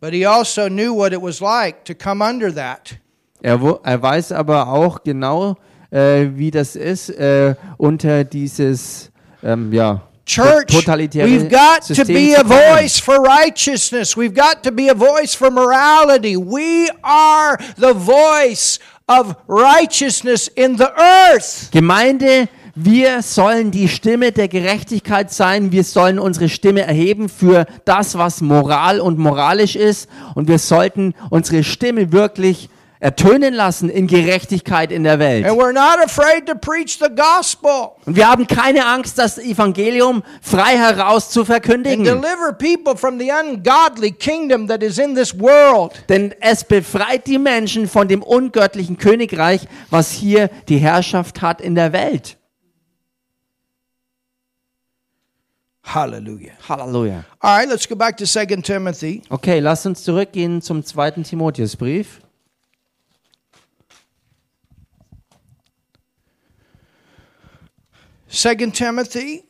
[0.02, 2.98] but he also knew what it was like to come under that.
[3.42, 5.56] Er, er weiß aber auch genau,
[5.92, 9.12] äh, wie das ist, äh, unter dieses,
[9.44, 14.16] ähm, ja, Church, we've got to be a voice for righteousness.
[14.16, 16.38] We've got to be a voice for morality.
[16.38, 21.72] We are the voice of righteousness in the earth.
[21.72, 25.72] Gemeinde, wir sollen die Stimme der Gerechtigkeit sein.
[25.72, 30.08] Wir sollen unsere Stimme erheben für das, was moral und moralisch ist.
[30.36, 32.70] Und wir sollten unsere Stimme wirklich
[33.02, 35.46] ertönen lassen in Gerechtigkeit in der Welt.
[35.46, 40.22] And we're not afraid to preach the gospel Und wir haben keine Angst, das Evangelium
[40.42, 42.04] frei heraus zu verkündigen.
[42.04, 45.94] deliver people from the ungodly kingdom that is in this world.
[46.10, 51.76] Denn es befreit die Menschen von dem ungöttlichen Königreich, was hier die Herrschaft hat in
[51.76, 52.38] der Welt.
[55.84, 56.52] Hallelujah.
[56.68, 57.24] Halleluja.
[57.40, 59.24] All right, let's go back to 2 Timothy.
[59.30, 62.20] Okay, lasst uns zurückgehen zum zweiten Timotheusbrief.
[68.30, 69.44] Second Timothy.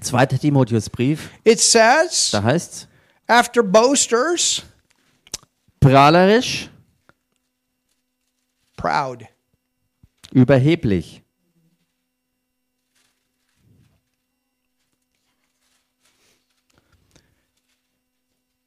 [0.00, 1.30] Zweiter Timotheusbrief.
[1.44, 2.86] It says, Da heißt's
[3.28, 4.62] after boasters,
[5.80, 6.68] prahlerisch,
[8.76, 9.26] proud.
[10.32, 11.22] überheblich.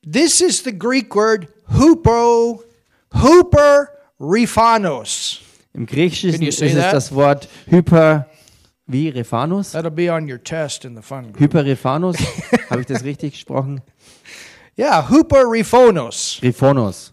[0.03, 2.63] This is the Greek word hupo,
[4.19, 5.39] rephanos.
[5.73, 6.93] Im Griechischen ist es that?
[6.93, 8.25] das Wort Hyper,
[8.91, 9.71] wie Rephanus?
[9.71, 11.51] That'll be on your test in the fun group.
[11.51, 12.17] Hyperrephanus?
[12.69, 13.81] Habe ich das richtig gesprochen?
[14.75, 16.39] Yeah, huper rephonos.
[16.41, 17.11] Rephonos.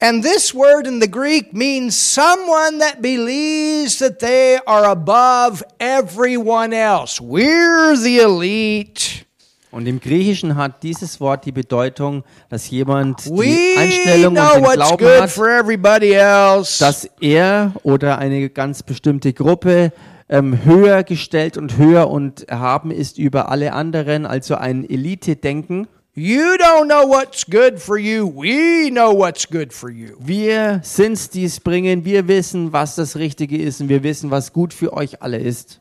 [0.00, 6.72] And this word in the Greek means someone that believes that they are above everyone
[6.72, 7.20] else.
[7.20, 9.24] We're the elite.
[9.74, 15.04] Und im Griechischen hat dieses Wort die Bedeutung, dass jemand die Einstellung und den Glauben
[15.04, 19.92] hat, dass er oder eine ganz bestimmte Gruppe
[20.28, 25.88] ähm, höher gestellt und höher und erhaben ist über alle anderen, also ein Elite-Denken.
[26.14, 28.32] You don't know what's good for you.
[28.32, 30.10] We know what's good for you.
[30.20, 32.04] Wir sind's, die es bringen.
[32.04, 35.80] Wir wissen, was das Richtige ist und wir wissen, was gut für euch alle ist.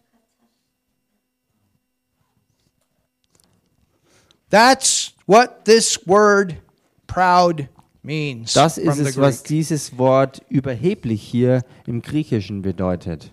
[4.54, 6.58] That's what this word
[7.08, 7.68] proud
[8.04, 8.54] means.
[8.54, 13.32] Das ist es, was dieses Wort überheblich hier im Griechischen bedeutet.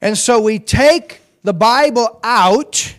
[0.00, 2.96] And so we take the Bible out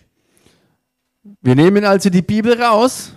[1.41, 3.12] Wir nehmen also die Bibel raus,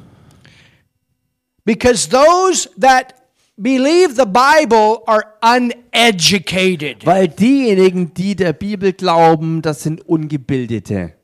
[1.64, 3.14] because those that
[3.57, 7.07] believe the Bible are uneducated.
[7.07, 11.17] weil diejenigen, die der Bibel glauben, das sind Ungebildete.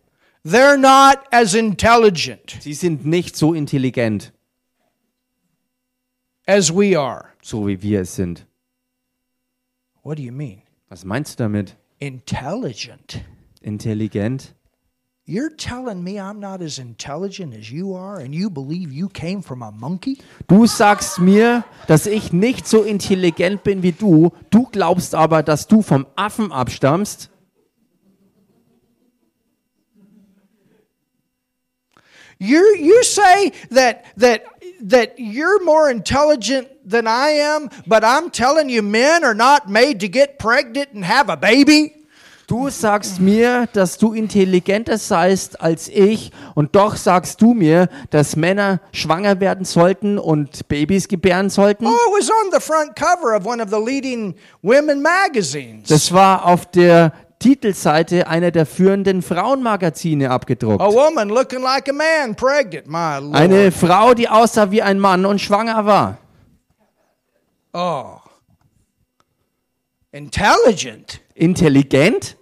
[0.46, 4.32] They're not as intelligent Sie sind nicht so intelligent,
[6.46, 7.26] as we are.
[7.42, 8.46] so wie wir es sind.
[10.02, 10.60] What do you mean?
[10.90, 11.76] Was meinst du damit?
[11.98, 13.24] Intelligent.
[13.62, 14.54] Intelligent?
[15.26, 19.40] You're telling me I'm not as intelligent as you are and you believe you came
[19.40, 20.18] from a monkey?
[20.48, 25.66] Du sagst mir, dass ich nicht so intelligent bin wie du, du glaubst aber, dass
[25.66, 27.30] du vom Affen abstammst.
[32.38, 34.44] You you say that that
[34.80, 40.00] that you're more intelligent than I am, but I'm telling you, men are not made
[40.00, 42.04] to get pregnant and have a baby.
[42.46, 48.36] Du sagst mir, dass du intelligenter seist als ich und doch sagst du mir, dass
[48.36, 51.86] Männer schwanger werden sollten und Babys gebären sollten.
[51.86, 55.88] Oh, it was on the front cover of one of the leading women magazines.
[55.88, 60.80] Das war auf der Titelseite einer der führenden Frauenmagazine abgedruckt.
[60.80, 63.34] A woman looking like a man, pregnant.
[63.34, 66.16] Eine Frau, die aussah wie ein Mann und schwanger war.
[67.74, 68.16] Oh.
[70.10, 71.20] Intelligent.
[71.34, 72.38] Intelligent?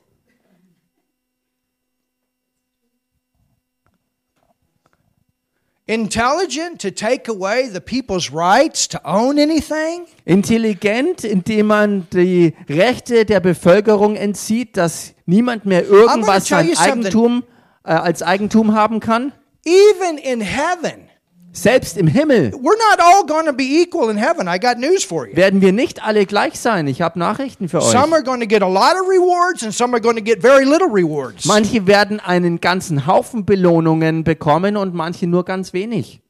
[5.92, 10.06] Intelligent to take away the people's rights to own anything?
[10.24, 16.74] Intelligent, indem man die Rechte der Bevölkerung entzieht, dass niemand mehr irgendwas sein.
[16.78, 17.44] Eigentum,
[17.84, 19.32] äh, als Eigentum haben kann?
[19.66, 21.10] Even in heaven.
[21.54, 24.48] Selbst im Himmel We're not all going to be equal in heaven.
[24.48, 25.36] I got news for you.
[25.36, 26.86] werden wir nicht alle gleich sein.
[26.86, 27.90] Ich habe Nachrichten für euch.
[27.92, 30.40] Some are going to get a lot of rewards and some are going to get
[30.40, 31.44] very little rewards.
[31.44, 36.22] Manche werden einen ganzen Haufen Belohnungen bekommen und manche nur ganz wenig.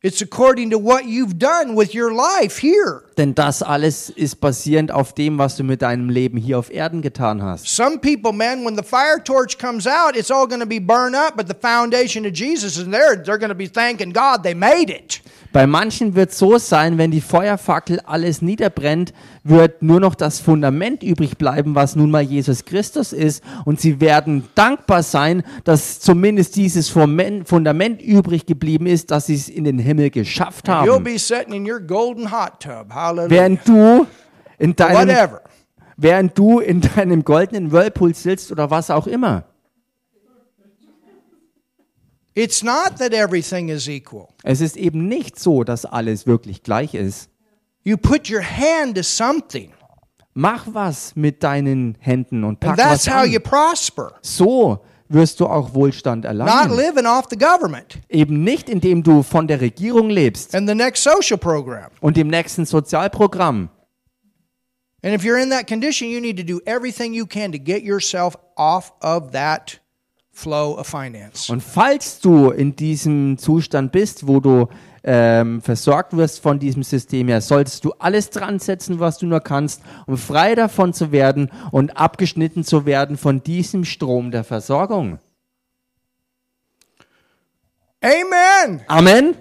[0.00, 3.04] It's according to what you've done with your life here.
[3.18, 7.02] Denn das alles ist basierend auf dem, was du mit deinem Leben hier auf Erden
[7.02, 7.66] getan hast.
[7.66, 11.14] Some people, man, when the fire torch comes out, it's all going to be burned
[11.14, 13.16] up, but the foundation of Jesus is there.
[13.22, 15.20] They're going to be thanking God they made it.
[15.52, 19.12] Bei manchen wird so sein, wenn die Feuerfackel alles niederbrennt,
[19.44, 23.44] wird nur noch das Fundament übrig bleiben, was nun mal Jesus Christus ist.
[23.66, 29.50] Und sie werden dankbar sein, dass zumindest dieses Fundament übrig geblieben ist, dass sie es
[29.50, 31.04] in den Himmel geschafft You'll haben.
[31.04, 32.94] be sitting in your golden hot tub.
[33.02, 33.30] Hallelujah.
[33.30, 34.06] Während du
[34.58, 35.42] in deinem, Whatever.
[35.96, 39.44] während du in deinem goldenen Whirlpool sitzt oder was auch immer.
[42.34, 44.28] It's not that everything is equal.
[44.42, 47.28] Es ist eben nicht so, dass alles wirklich gleich ist.
[47.84, 49.72] You put your hand to something,
[50.34, 53.42] Mach was mit deinen Händen und and pack that's was how you an.
[53.42, 54.14] prosper.
[54.22, 54.82] So
[55.12, 56.76] wirst du auch Wohlstand erlangen.
[56.76, 61.02] living off the government Eben nicht, indem du von der Regierung lebst and the next
[61.02, 61.90] social program.
[62.00, 63.68] und dem nächsten Sozialprogramm.
[65.04, 67.82] And if you're in that condition, you need to do everything you can to get
[67.82, 69.80] yourself off of that
[70.30, 71.50] flow of finance.
[71.50, 74.68] Und falls du in diesem Zustand bist, wo du
[75.04, 79.40] ähm, versorgt wirst von diesem System her, solltest du alles dran setzen, was du nur
[79.40, 85.18] kannst, um frei davon zu werden und abgeschnitten zu werden von diesem Strom der Versorgung.
[88.00, 88.82] Amen.
[88.88, 89.36] Amen.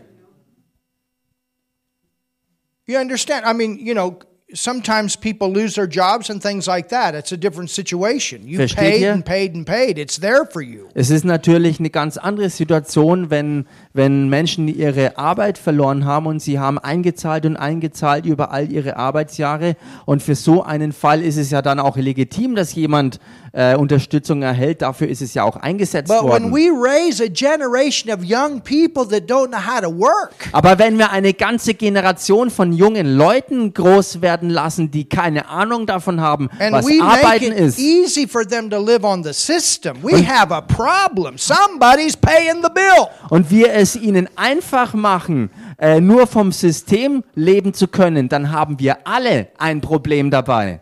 [2.85, 3.45] You understand?
[3.45, 4.19] I mean, you know,
[4.53, 7.15] sometimes people lose their jobs and things like that.
[7.15, 8.47] It's a different situation.
[8.47, 9.13] You Versteht paid ihr?
[9.13, 9.97] and paid and paid.
[9.97, 10.89] It's there for you.
[10.93, 16.41] Es ist natürlich eine ganz andere Situation, wenn, wenn Menschen ihre Arbeit verloren haben und
[16.41, 19.75] sie haben eingezahlt und eingezahlt über all ihre Arbeitsjahre.
[20.05, 23.19] Und für so einen Fall ist es ja dann auch legitim, dass jemand
[23.53, 24.81] äh, Unterstützung erhält.
[24.81, 26.53] Dafür ist es ja auch eingesetzt But when worden.
[26.53, 30.97] we raise a generation of young people that don't know how to work, Aber wenn
[30.97, 36.49] wir eine ganze Generation von jungen Leuten groß werden lassen, die keine Ahnung davon haben,
[36.59, 40.53] and was Arbeiten it ist, easy for them to live on the system, we have
[40.53, 41.37] a problem.
[41.37, 43.07] Somebody's paying the bill.
[43.29, 48.79] und wir es ihnen einfach machen, äh, nur vom System leben zu können, dann haben
[48.79, 50.81] wir alle ein Problem dabei.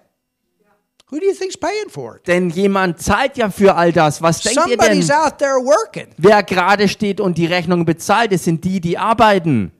[1.09, 2.27] Who do you think's paying for it?
[2.27, 4.21] Denn jemand zahlt ja für all das.
[4.21, 5.01] Was denkt ihr denn?
[5.01, 6.07] Somebody's out there working.
[6.17, 9.71] Wer gerade steht und die Rechnung bezahlt, es sind die, die arbeiten.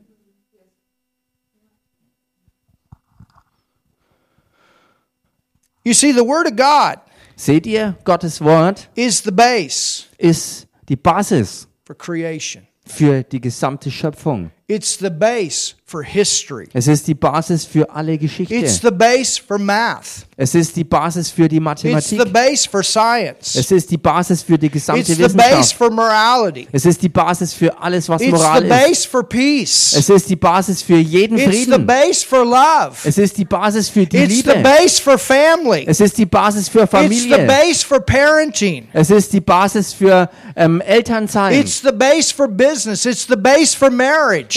[5.84, 7.00] You see, the Word of God
[7.40, 12.68] Seht ihr, Gottes Wort is the base ist die Basis for creation.
[12.90, 14.52] Für die gesamte Schöpfung.
[14.72, 16.68] It's the base for history.
[16.74, 18.54] Es ist die Basis für alle Geschichte.
[18.54, 20.28] It's the base for math.
[20.38, 23.56] Es ist die Basis für die It's the base for science.
[23.56, 26.68] Es ist die Basis für die gesamte It's the base for morality.
[26.72, 28.70] Es ist die Basis für alles, was It's Moral the ist.
[28.70, 29.94] base for peace.
[29.98, 32.96] Es ist die Basis für jeden It's the base for love.
[33.04, 35.86] Es ist die Basis für die It's the base for family.
[35.88, 38.88] Es ist die Basis für It's the base for parenting.
[38.94, 41.60] Es ist die Basis für ähm, Elternsein.
[41.60, 43.06] It's the base for business.
[43.06, 43.90] It's the base for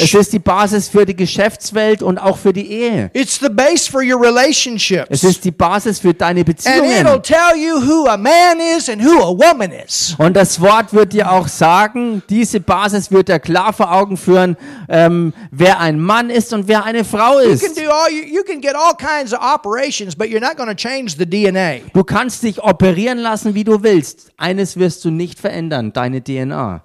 [0.02, 3.10] Es ist die Basis für die Geschäftswelt und auch für die Ehe.
[3.14, 5.22] It's the base for your Es relationships.
[5.22, 7.22] ist die Basis für deine And it'll Beziehungen.
[7.22, 10.14] tell you who a man is and who a woman is.
[10.18, 14.56] Und das Wort wird dir auch sagen, diese Basis wird dir klar vor Augen führen,
[14.88, 17.62] ähm, wer ein Mann ist und wer eine Frau You ist.
[17.64, 20.68] can do all you, you can get all kinds of operations, but you're not going
[20.68, 21.80] to change the DNA.
[21.92, 24.30] Du kannst dich operieren lassen, wie du willst.
[24.36, 26.82] Eines wirst du nicht verändern, deine DNA.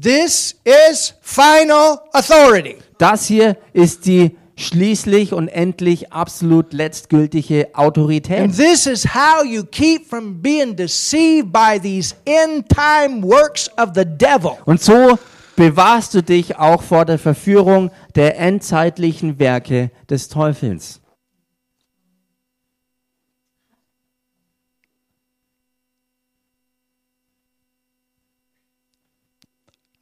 [0.00, 2.76] This is final authority.
[2.98, 8.56] Das hier ist die schließlich und endlich absolut letztgültige And Autorität.
[8.56, 14.04] this is how you keep from being deceived by these end time works of the
[14.04, 14.52] devil.
[14.64, 15.18] Und so
[15.56, 21.00] bewahrst du dich auch vor der Verführung der endzeitlichen Werke des Teufels.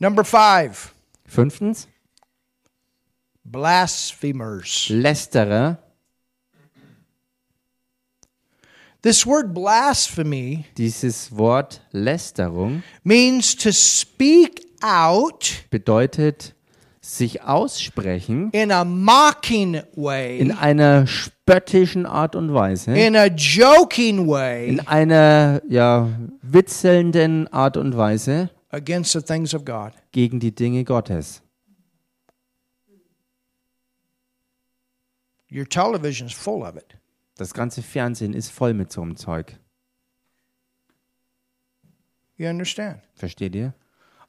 [0.03, 0.93] Number five,
[1.29, 1.87] Fünftens,
[3.45, 4.89] blasphemers.
[4.89, 5.79] Lästerer.
[9.03, 16.57] This word blasphemy Dieses Wort Lästerung means to speak out bedeutet
[17.01, 24.27] sich aussprechen in a mocking way, in einer spöttischen Art und Weise, in a joking
[24.27, 24.67] way.
[24.67, 26.09] In einer ja
[26.43, 29.93] witzelnden Art und Weise against the things of God.
[30.12, 31.43] gegen die Dinge Gottes.
[35.51, 36.97] Your television's full of it.
[37.37, 39.59] Das ganze Fernsehen ist voll mit so einem Zeug.
[42.37, 43.03] You understand?
[43.14, 43.75] Versteht ihr?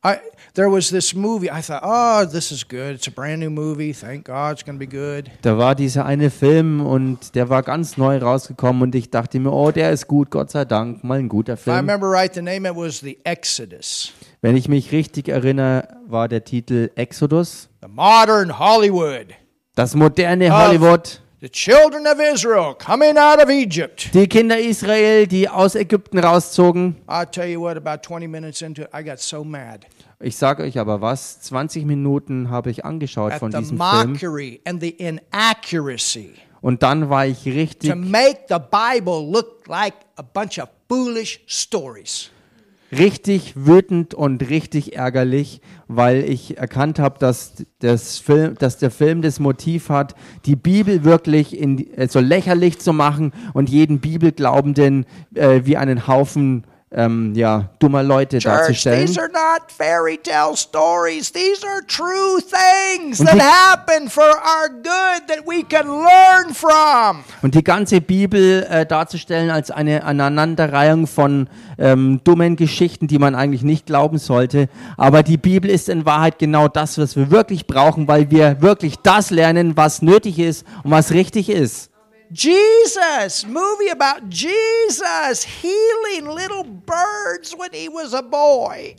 [0.06, 0.18] I
[0.54, 1.50] there was this movie.
[1.50, 2.96] I thought, oh, this is good.
[2.96, 3.94] It's a brand new movie.
[3.94, 5.32] Thank God, it's going to be good.
[5.42, 9.52] Da war dieser eine Film und der war ganz neu rausgekommen und ich dachte mir,
[9.52, 11.76] oh, der ist gut, Gott sei Dank, mal ein guter If I Film.
[11.78, 16.44] remember right, the name it was The Exodus, Wenn ich mich richtig erinnere, war der
[16.44, 19.28] Titel Exodus, the modern Hollywood,
[19.76, 20.52] das moderne.
[20.52, 24.10] Hollywood, the children of Israel coming out of Egypt.
[24.14, 26.96] die Kinder Israel, die aus Ägypten rauszogen.
[27.06, 27.76] I'll tell you what.
[27.76, 29.86] About 20 minutes into it, I got so mad
[30.22, 34.14] Ich sage euch aber was, 20 Minuten habe ich angeschaut at von the diesem Film
[34.14, 39.96] mockery and the inaccuracy und dann war ich richtig to make the Bible look like
[40.16, 42.30] a bunch of foolish stories.
[42.98, 48.24] Richtig wütend und richtig ärgerlich, weil ich erkannt habe, dass, das
[48.60, 50.16] dass der Film das Motiv hat,
[50.46, 56.08] die Bibel wirklich in, äh, so lächerlich zu machen und jeden Bibelglaubenden äh, wie einen
[56.08, 56.64] Haufen
[56.96, 59.06] ähm, ja, dummer Leute Church, darzustellen.
[59.08, 61.32] these are not fairy tale stories.
[61.32, 66.54] These are true things Und that die- happen for our good that we can learn
[66.54, 67.24] from.
[67.42, 71.48] Und die ganze Bibel äh, darzustellen als eine Aneinanderreihung von
[71.80, 74.70] ähm, dummen Geschichten, die man eigentlich nicht glauben sollte.
[74.98, 78.98] Aber die Bibel ist in Wahrheit genau das, was wir wirklich brauchen, weil wir wirklich
[79.02, 81.90] das lernen, was nötig ist und was richtig ist.
[82.34, 88.96] Jesus, movie about Jesus healing little birds when he was a boy.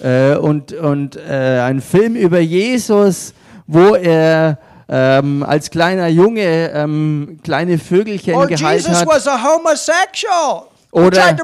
[0.00, 3.34] Äh, und und äh, ein Film über Jesus,
[3.66, 4.58] wo er
[4.88, 9.06] ähm, als kleiner Junge ähm, kleine Vögelchen Or geheilt Jesus hat.
[9.08, 10.69] was a homosexual.
[10.92, 11.36] Oder-.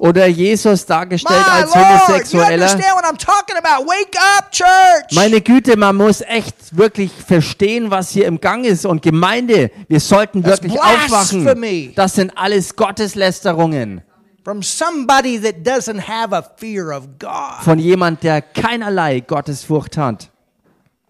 [0.00, 2.54] Oder Jesus dargestellt My als Homosexueller.
[2.54, 3.86] understand what I'm talking about.
[3.86, 5.12] Wake up, church.
[5.12, 8.84] Meine Güte, man muss echt wirklich verstehen, was hier im Gang ist.
[8.84, 11.94] Und Gemeinde, wir sollten That's wirklich aufwachen.
[11.94, 14.02] Das sind alles Gotteslästerungen
[14.44, 17.62] From somebody that doesn't have a fear of God.
[17.62, 20.30] von jemand, der keinerlei Gottesfurcht hat.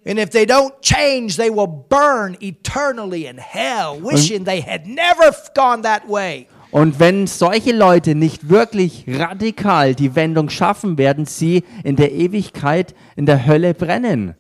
[0.05, 5.33] And if they don't change, they will burn eternally in hell, wishing they had never
[5.55, 6.49] gone that way.
[6.71, 12.95] Und wenn solche Leute nicht wirklich radikal die Wendung schaffen, werden sie in der Ewigkeit
[13.17, 14.35] in der Hölle brennen.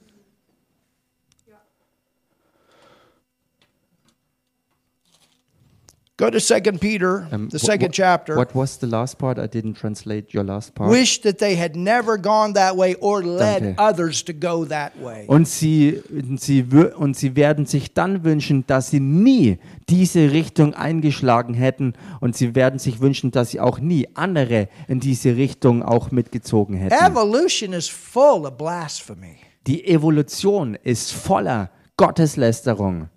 [6.18, 8.36] Go to 2 Peter, Um, the second chapter.
[8.36, 9.38] What was the last part?
[9.38, 10.90] I didn't translate your last part.
[10.90, 13.78] Wish that they had never gone that way or led Danke.
[13.78, 15.26] others to go that way.
[15.28, 19.58] Und sie, und, sie, und sie werden sich dann wünschen, dass sie nie
[19.88, 21.92] diese Richtung eingeschlagen hätten.
[22.18, 26.74] Und sie werden sich wünschen, dass sie auch nie andere in diese Richtung auch mitgezogen
[26.76, 26.96] hätten.
[26.96, 29.36] Evolution is full of blasphemy.
[29.68, 33.08] Die Evolution ist voller Gotteslästerung.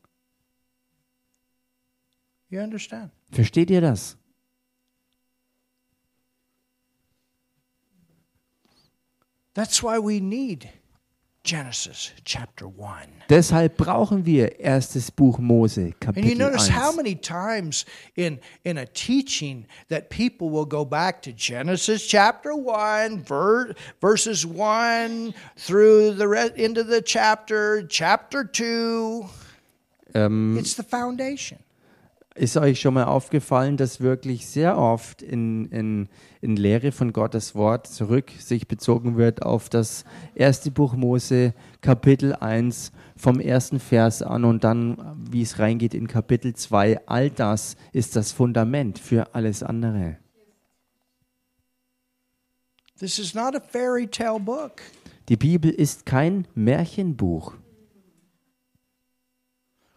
[2.52, 3.12] You understand?
[3.32, 4.18] Versteht ihr das?
[9.54, 10.70] That's why we need
[11.44, 13.08] Genesis chapter 1.
[13.30, 17.86] Deshalb brauchen wir erstes Buch Mose, And you Kapitel notice how many times
[18.16, 24.46] in, in a teaching that people will go back to Genesis chapter 1, ver, verses
[24.46, 29.26] 1 through the re- into the chapter, chapter 2.
[30.14, 31.58] Ähm, It's the foundation.
[32.34, 36.08] Ist euch schon mal aufgefallen, dass wirklich sehr oft in, in,
[36.40, 42.34] in Lehre von Gottes Wort zurück sich bezogen wird auf das erste Buch Mose, Kapitel
[42.34, 47.06] 1, vom ersten Vers an und dann, wie es reingeht in Kapitel 2.
[47.06, 50.18] All das ist das Fundament für alles andere.
[52.98, 54.82] This is not a fairy tale book.
[55.28, 57.56] Die Bibel ist kein Märchenbuch.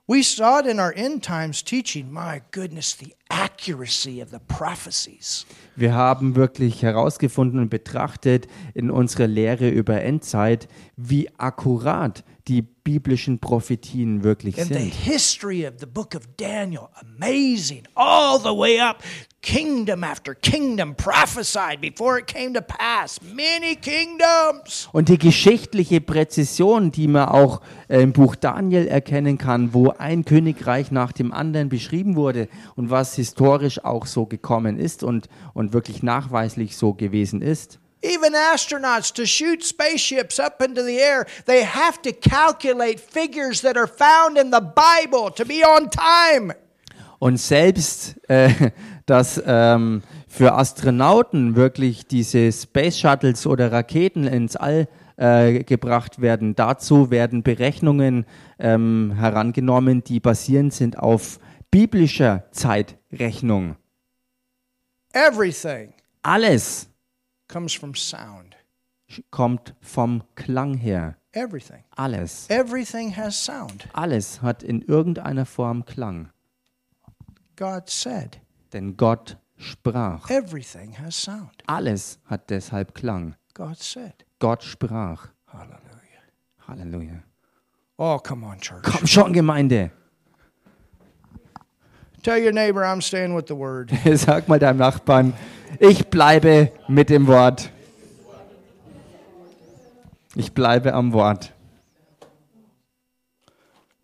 [0.06, 2.12] We saw it in our end times teaching.
[2.12, 5.46] My goodness, the accuracy of the prophecies.
[5.76, 13.38] Wir haben wirklich herausgefunden und betrachtet in unserer Lehre über Endzeit, wie akkurat die biblischen
[13.38, 14.94] Prophetien wirklich And the sind.
[14.94, 17.82] history of the book of Daniel, amazing.
[17.94, 19.02] All the way up,
[19.40, 23.18] kingdom after kingdom prophesied before it came to pass.
[23.22, 24.90] Many kingdoms.
[24.92, 30.26] Und die geschichtliche Präzision, die man auch äh, im Buch Daniel erkennen kann, wo ein
[30.26, 35.72] Königreich nach dem anderen beschrieben wurde und was historisch auch so gekommen ist und, und
[35.72, 37.78] wirklich nachweislich so gewesen ist.
[38.02, 43.78] Even astronauts to shoot spaceships up into the air, they have to calculate figures that
[43.78, 46.54] are found in the Bible to be on time.
[47.18, 48.50] Und selbst, äh,
[49.06, 56.54] dass ähm, für Astronauten wirklich diese Space Shuttles oder Raketen ins All äh, gebracht werden,
[56.54, 58.26] dazu werden Berechnungen
[58.58, 61.38] ähm, herangenommen, die basierend sind auf
[61.74, 63.74] biblischer Zeitrechnung.
[65.12, 66.88] Everything Alles
[67.48, 68.56] comes from sound.
[69.32, 71.16] kommt vom Klang her.
[71.32, 71.82] Everything.
[71.96, 72.48] Alles.
[72.48, 73.88] Everything has sound.
[73.92, 76.30] Alles hat in irgendeiner Form Klang.
[77.56, 78.40] God said,
[78.72, 80.30] Denn Gott sprach.
[80.30, 81.64] everything has sound.
[81.66, 83.34] Alles hat deshalb Klang.
[83.52, 84.24] God said.
[84.38, 85.28] Gott sprach.
[85.48, 86.22] Hallelujah.
[86.68, 87.22] Halleluja.
[87.98, 88.84] Oh, come on, church.
[88.84, 89.90] Komm schon, Gemeinde.
[92.24, 93.92] Tell your neighbor I'm staying with the word.
[94.14, 95.34] Sag mal deinem Nachbarn,
[95.78, 97.68] ich bleibe mit dem Wort.
[100.34, 101.52] Ich bleibe am Wort.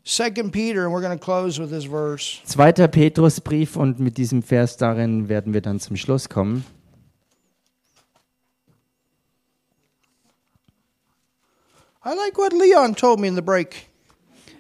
[0.05, 2.43] Second Peter, and we're going to close with this verse.
[2.45, 6.67] Zweiter Petrusbrief und mit diesem Vers darin werden wir dann zum Schluss kommen.
[12.05, 13.90] I like what Leon told me in the break.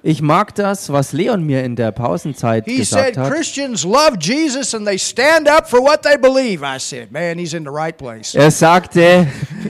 [0.03, 3.31] Ich mag das, was Leon mir in der Pausenzeit He gesagt said hat.
[3.31, 6.63] Christians love Jesus and they stand up for what they believe.
[6.65, 8.35] I said, man, he's in the right place.
[8.35, 9.27] Er sagte,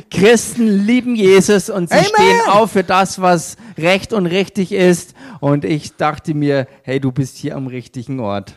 [0.09, 2.09] Christen lieben Jesus und sie Amen.
[2.14, 5.14] stehen auf für das, was recht und richtig ist.
[5.41, 8.55] Und ich dachte mir, hey, du bist hier am richtigen Ort.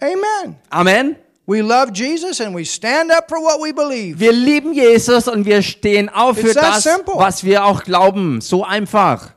[0.00, 0.56] Amen.
[0.70, 1.16] Amen.
[1.46, 4.18] We love Jesus and we stand up for what we believe.
[4.18, 7.14] Wir lieben Jesus und wir stehen auf für It's das, simple.
[7.16, 8.40] was wir auch glauben.
[8.40, 9.34] So einfach.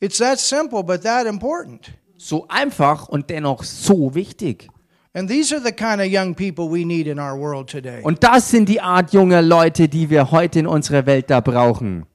[0.00, 1.92] It's that simple, but that important.
[2.16, 4.68] So einfach und dennoch so wichtig.
[5.12, 8.00] And these are the kind of young people we need in our world today.
[8.02, 12.06] Und das sind die Art junger Leute, die wir heute in unserer Welt da brauchen.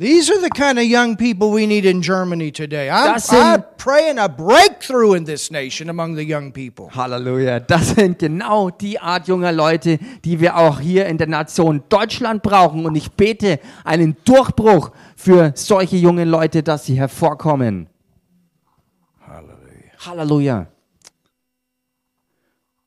[0.00, 2.88] These are the kind of young people we need in Germany today.
[2.90, 6.88] I'm, Das sind- I'm praying a breakthrough in this nation among the young people.
[6.94, 7.60] Halleluja.
[7.60, 12.42] Das sind genau die Art junger Leute, die wir auch hier in der Nation Deutschland
[12.42, 12.86] brauchen.
[12.86, 17.86] Und ich bete einen Durchbruch für solche jungen Leute, dass sie hervorkommen.
[19.28, 20.06] Hallelujah.
[20.06, 20.66] Halleluja.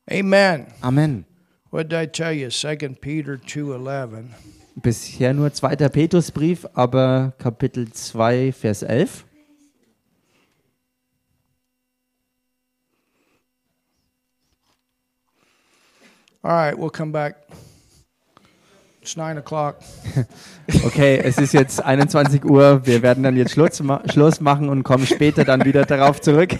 [0.09, 0.66] Amen.
[0.82, 1.26] Amen.
[1.70, 2.49] What did I tell you?
[2.49, 4.30] 2 Peter 2:11.
[4.76, 5.76] Bisher nur 2.
[5.76, 9.26] Petrusbrief, aber Kapitel 2, Vers 11.
[16.41, 17.36] All right, we'll come back.
[19.01, 19.78] It's nine o'clock.
[20.86, 22.86] Okay, es ist jetzt 21 Uhr.
[22.86, 26.51] Wir werden dann jetzt Schluss, ma Schluss machen und kommen später dann wieder darauf zurück.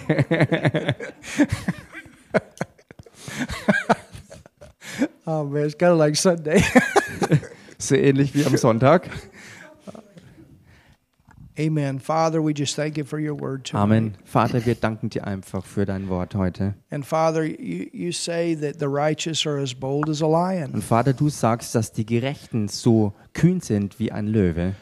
[5.26, 6.62] Oh man, it's kind of like Sunday.
[7.88, 9.10] So ähnlich wie am Sonntag.
[11.56, 12.00] Amen.
[12.00, 13.82] Father, we just thank you for your word tonight.
[13.82, 14.14] Amen.
[14.24, 16.74] Vater, wir danken dir einfach für dein Wort heute.
[16.90, 20.72] And Father, you, you say that the righteous are as bold as a lion.
[20.72, 24.74] Und Vater, du sagst, dass die Gerechten so kühn sind wie ein Löwe.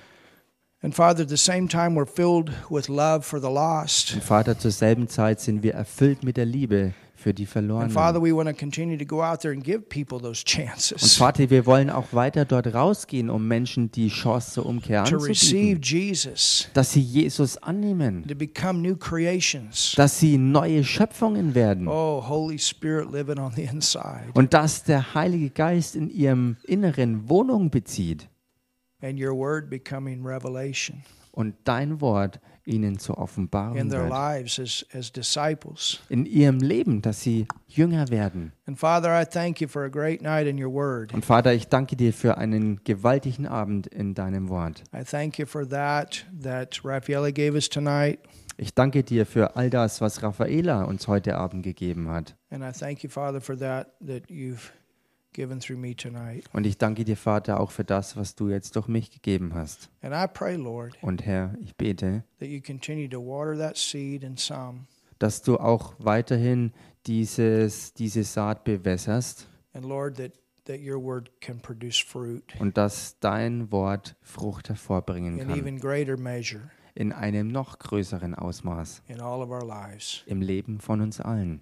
[0.80, 4.14] And Father, at the same time, we're filled with love for the lost.
[4.14, 7.86] Und Vater, zur selben Zeit sind wir erfüllt mit der Liebe für die Verlorenen.
[7.86, 7.94] Und
[11.16, 15.80] Vater, wir wollen auch weiter dort rausgehen, um Menschen die Chance zur Umkehr anzubieten.
[16.74, 18.24] Dass sie Jesus annehmen.
[19.96, 21.88] Dass sie neue Schöpfungen werden.
[21.88, 22.22] Oh.
[24.34, 28.28] Und dass der Heilige Geist in ihrem Inneren Wohnung bezieht.
[31.32, 34.10] Und dein Wort ihnen Offenbarung their wird.
[34.10, 36.00] lives as, as disciples.
[36.08, 38.52] In ihrem Leben, dass sie Jünger werden.
[38.66, 41.12] And Father, I thank you for a great night in your word.
[41.12, 44.82] Und Vater, ich danke dir für einen gewaltigen Abend in deinem Wort.
[44.94, 48.18] I thank you for that that Raffaele gave us tonight.
[48.58, 52.36] Ich danke dir für all das, was Raffaela uns heute Abend gegeben hat.
[52.50, 54.72] And I thank you, Father, for that that you've
[55.32, 56.44] given through me tonight.
[56.52, 59.90] Und ich danke dir, Vater, auch für das, was du jetzt durch mich gegeben hast.
[60.02, 64.22] And I pray, Lord, Und Herr, ich bete, that you continue to water that seed
[64.24, 64.86] in some,
[65.18, 66.72] dass du auch weiterhin
[67.06, 70.32] dieses, diese Saat bewässerst and Lord, that,
[70.64, 75.58] that your word can produce fruit und dass dein Wort Frucht hervorbringen in kann.
[75.58, 80.22] even greater measure In einem noch größeren Ausmaß in all of our lives.
[80.26, 81.60] im Leben von uns allen.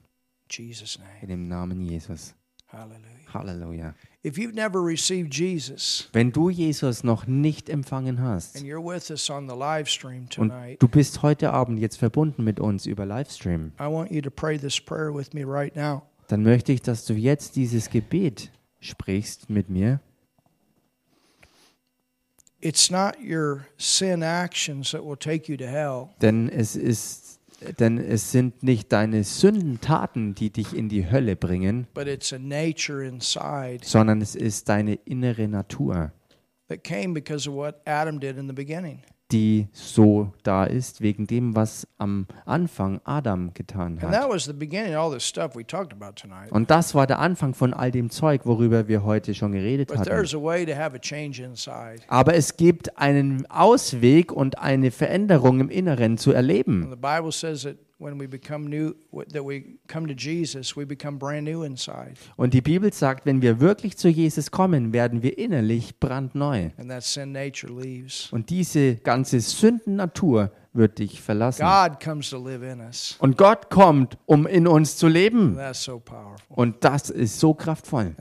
[0.58, 1.10] In Jesus' name.
[1.22, 2.34] In dem Namen Jesus.
[2.68, 3.19] Hallelujah.
[3.34, 3.94] Halleluja.
[4.24, 9.10] If you've never received Jesus Wenn du Jesus noch nicht empfangen hast and you're with
[9.10, 12.86] us on the live stream und tonight, du bist heute Abend jetzt verbunden mit uns
[12.86, 16.02] über Livestream, I want you to pray this prayer with me right now.
[16.28, 18.50] dann möchte ich, dass du jetzt dieses Gebet
[18.80, 20.00] sprichst mit mir.
[22.62, 26.10] It's not your sin actions that will take you to hell.
[26.20, 27.39] Denn es ist,
[27.78, 32.38] denn es sind nicht deine Sündentaten, die dich in die Hölle bringen, but it's a
[32.38, 36.12] nature inside sondern es ist deine innere Natur,
[39.32, 44.30] die so da ist, wegen dem, was am Anfang Adam getan hat.
[46.50, 49.98] Und das war der Anfang von all dem Zeug, worüber wir heute schon geredet But
[49.98, 50.10] hatten.
[50.10, 52.02] there's a way to have a change inside.
[52.08, 56.96] Aber es gibt einen Ausweg und eine Veränderung im Inneren zu erleben.
[58.00, 58.94] The Bible says that when we become new,
[59.32, 62.14] that we come to Jesus, we become brand new inside.
[62.36, 66.70] Und die Bibel sagt, wenn wir wirklich zu Jesus kommen, werden wir innerlich brandneu.
[66.78, 68.28] And that sin nature leaves.
[68.32, 71.62] Und diese ganze Sündennatur wird dich verlassen.
[73.18, 75.58] Und Gott kommt, um in uns zu leben.
[76.48, 78.14] Und das ist so kraftvoll.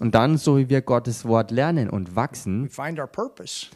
[0.00, 2.68] Und dann, so wie wir Gottes Wort lernen und wachsen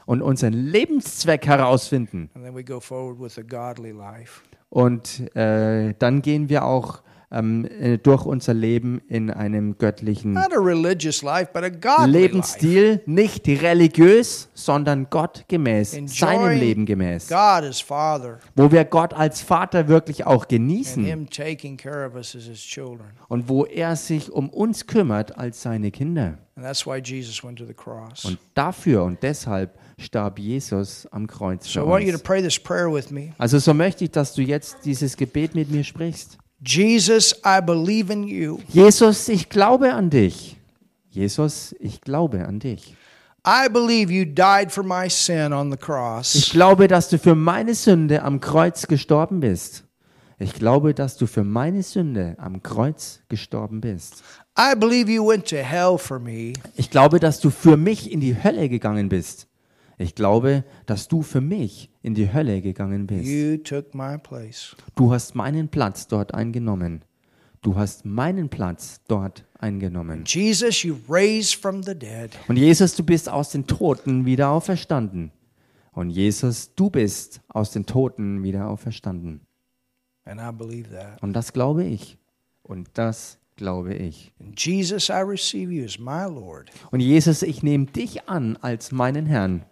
[0.06, 2.30] und unseren Lebenszweck herausfinden,
[4.70, 7.03] und äh, dann gehen wir auch
[7.34, 10.34] ähm, äh, durch unser Leben in einem göttlichen
[11.22, 11.50] life,
[12.02, 12.10] life.
[12.10, 17.28] Lebensstil, nicht religiös, sondern gottgemäß, Enjoying seinem Leben gemäß,
[18.54, 21.04] wo wir Gott als Vater wirklich auch genießen
[23.28, 26.38] und wo er sich um uns kümmert als seine Kinder.
[28.24, 32.22] Und dafür und deshalb starb Jesus am Kreuz für uns.
[33.38, 36.38] Also so möchte ich, dass du jetzt dieses Gebet mit mir sprichst.
[36.66, 38.58] Jesus, I believe in you.
[38.68, 40.56] Jesus, ich glaube an dich.
[41.10, 42.96] Jesus, ich glaube an dich.
[43.46, 46.48] I believe you died for my sin on the Ich cross.
[46.50, 49.84] glaube, dass du für meine Sünde am Kreuz gestorben bist.
[50.38, 54.22] Ich glaube, dass du für meine Sünde am Kreuz gestorben bist.
[54.58, 56.54] I believe you went to hell for me.
[56.76, 59.46] Ich glaube, dass du für mich in die Hölle gegangen bist.
[59.98, 63.24] Ich glaube, dass du für mich in die Hölle gegangen bist.
[63.24, 64.76] You took my place.
[64.94, 67.02] Du hast meinen Platz dort eingenommen.
[67.62, 70.24] Du hast meinen Platz dort eingenommen.
[70.26, 72.30] Jesus, you raised from the dead.
[72.46, 75.32] Und Jesus, du bist aus den Toten wieder auferstanden.
[75.92, 79.40] Und Jesus, du bist aus den Toten wieder auferstanden.
[80.26, 81.22] And I believe that.
[81.22, 82.18] Und das glaube ich.
[82.62, 84.34] Und das glaube ich.
[84.40, 86.70] And Jesus, I receive you as my Lord.
[86.90, 89.64] Und Jesus, ich nehme dich an als meinen Herrn.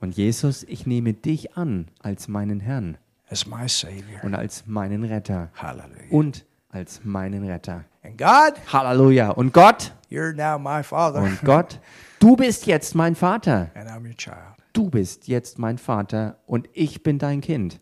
[0.00, 2.96] Und Jesus, ich nehme dich an als meinen Herrn
[3.28, 4.22] as my Savior.
[4.22, 6.10] und als meinen Retter Hallelujah.
[6.10, 7.84] und als meinen Retter.
[8.02, 9.30] And God, Halleluja.
[9.30, 11.78] Und Gott, you're now my Father, und Gott,
[12.18, 13.70] du bist jetzt mein Vater.
[13.74, 14.36] and I'm your child.
[14.72, 17.80] Du bist jetzt mein Vater und ich bin dein Kind.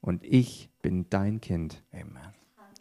[0.00, 1.82] Und ich bin dein Kind.
[1.92, 2.16] Amen.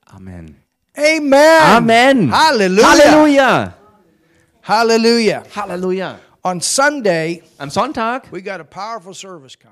[0.06, 0.56] Amen.
[0.96, 1.62] Amen.
[1.62, 2.32] Amen.
[2.32, 2.88] Hallelujah.
[2.88, 3.74] Halleluja.
[4.64, 5.44] Hallelujah.
[5.56, 6.20] Halleluja.
[6.42, 9.68] On Sunday, Am Sonntag we got a powerful service coming.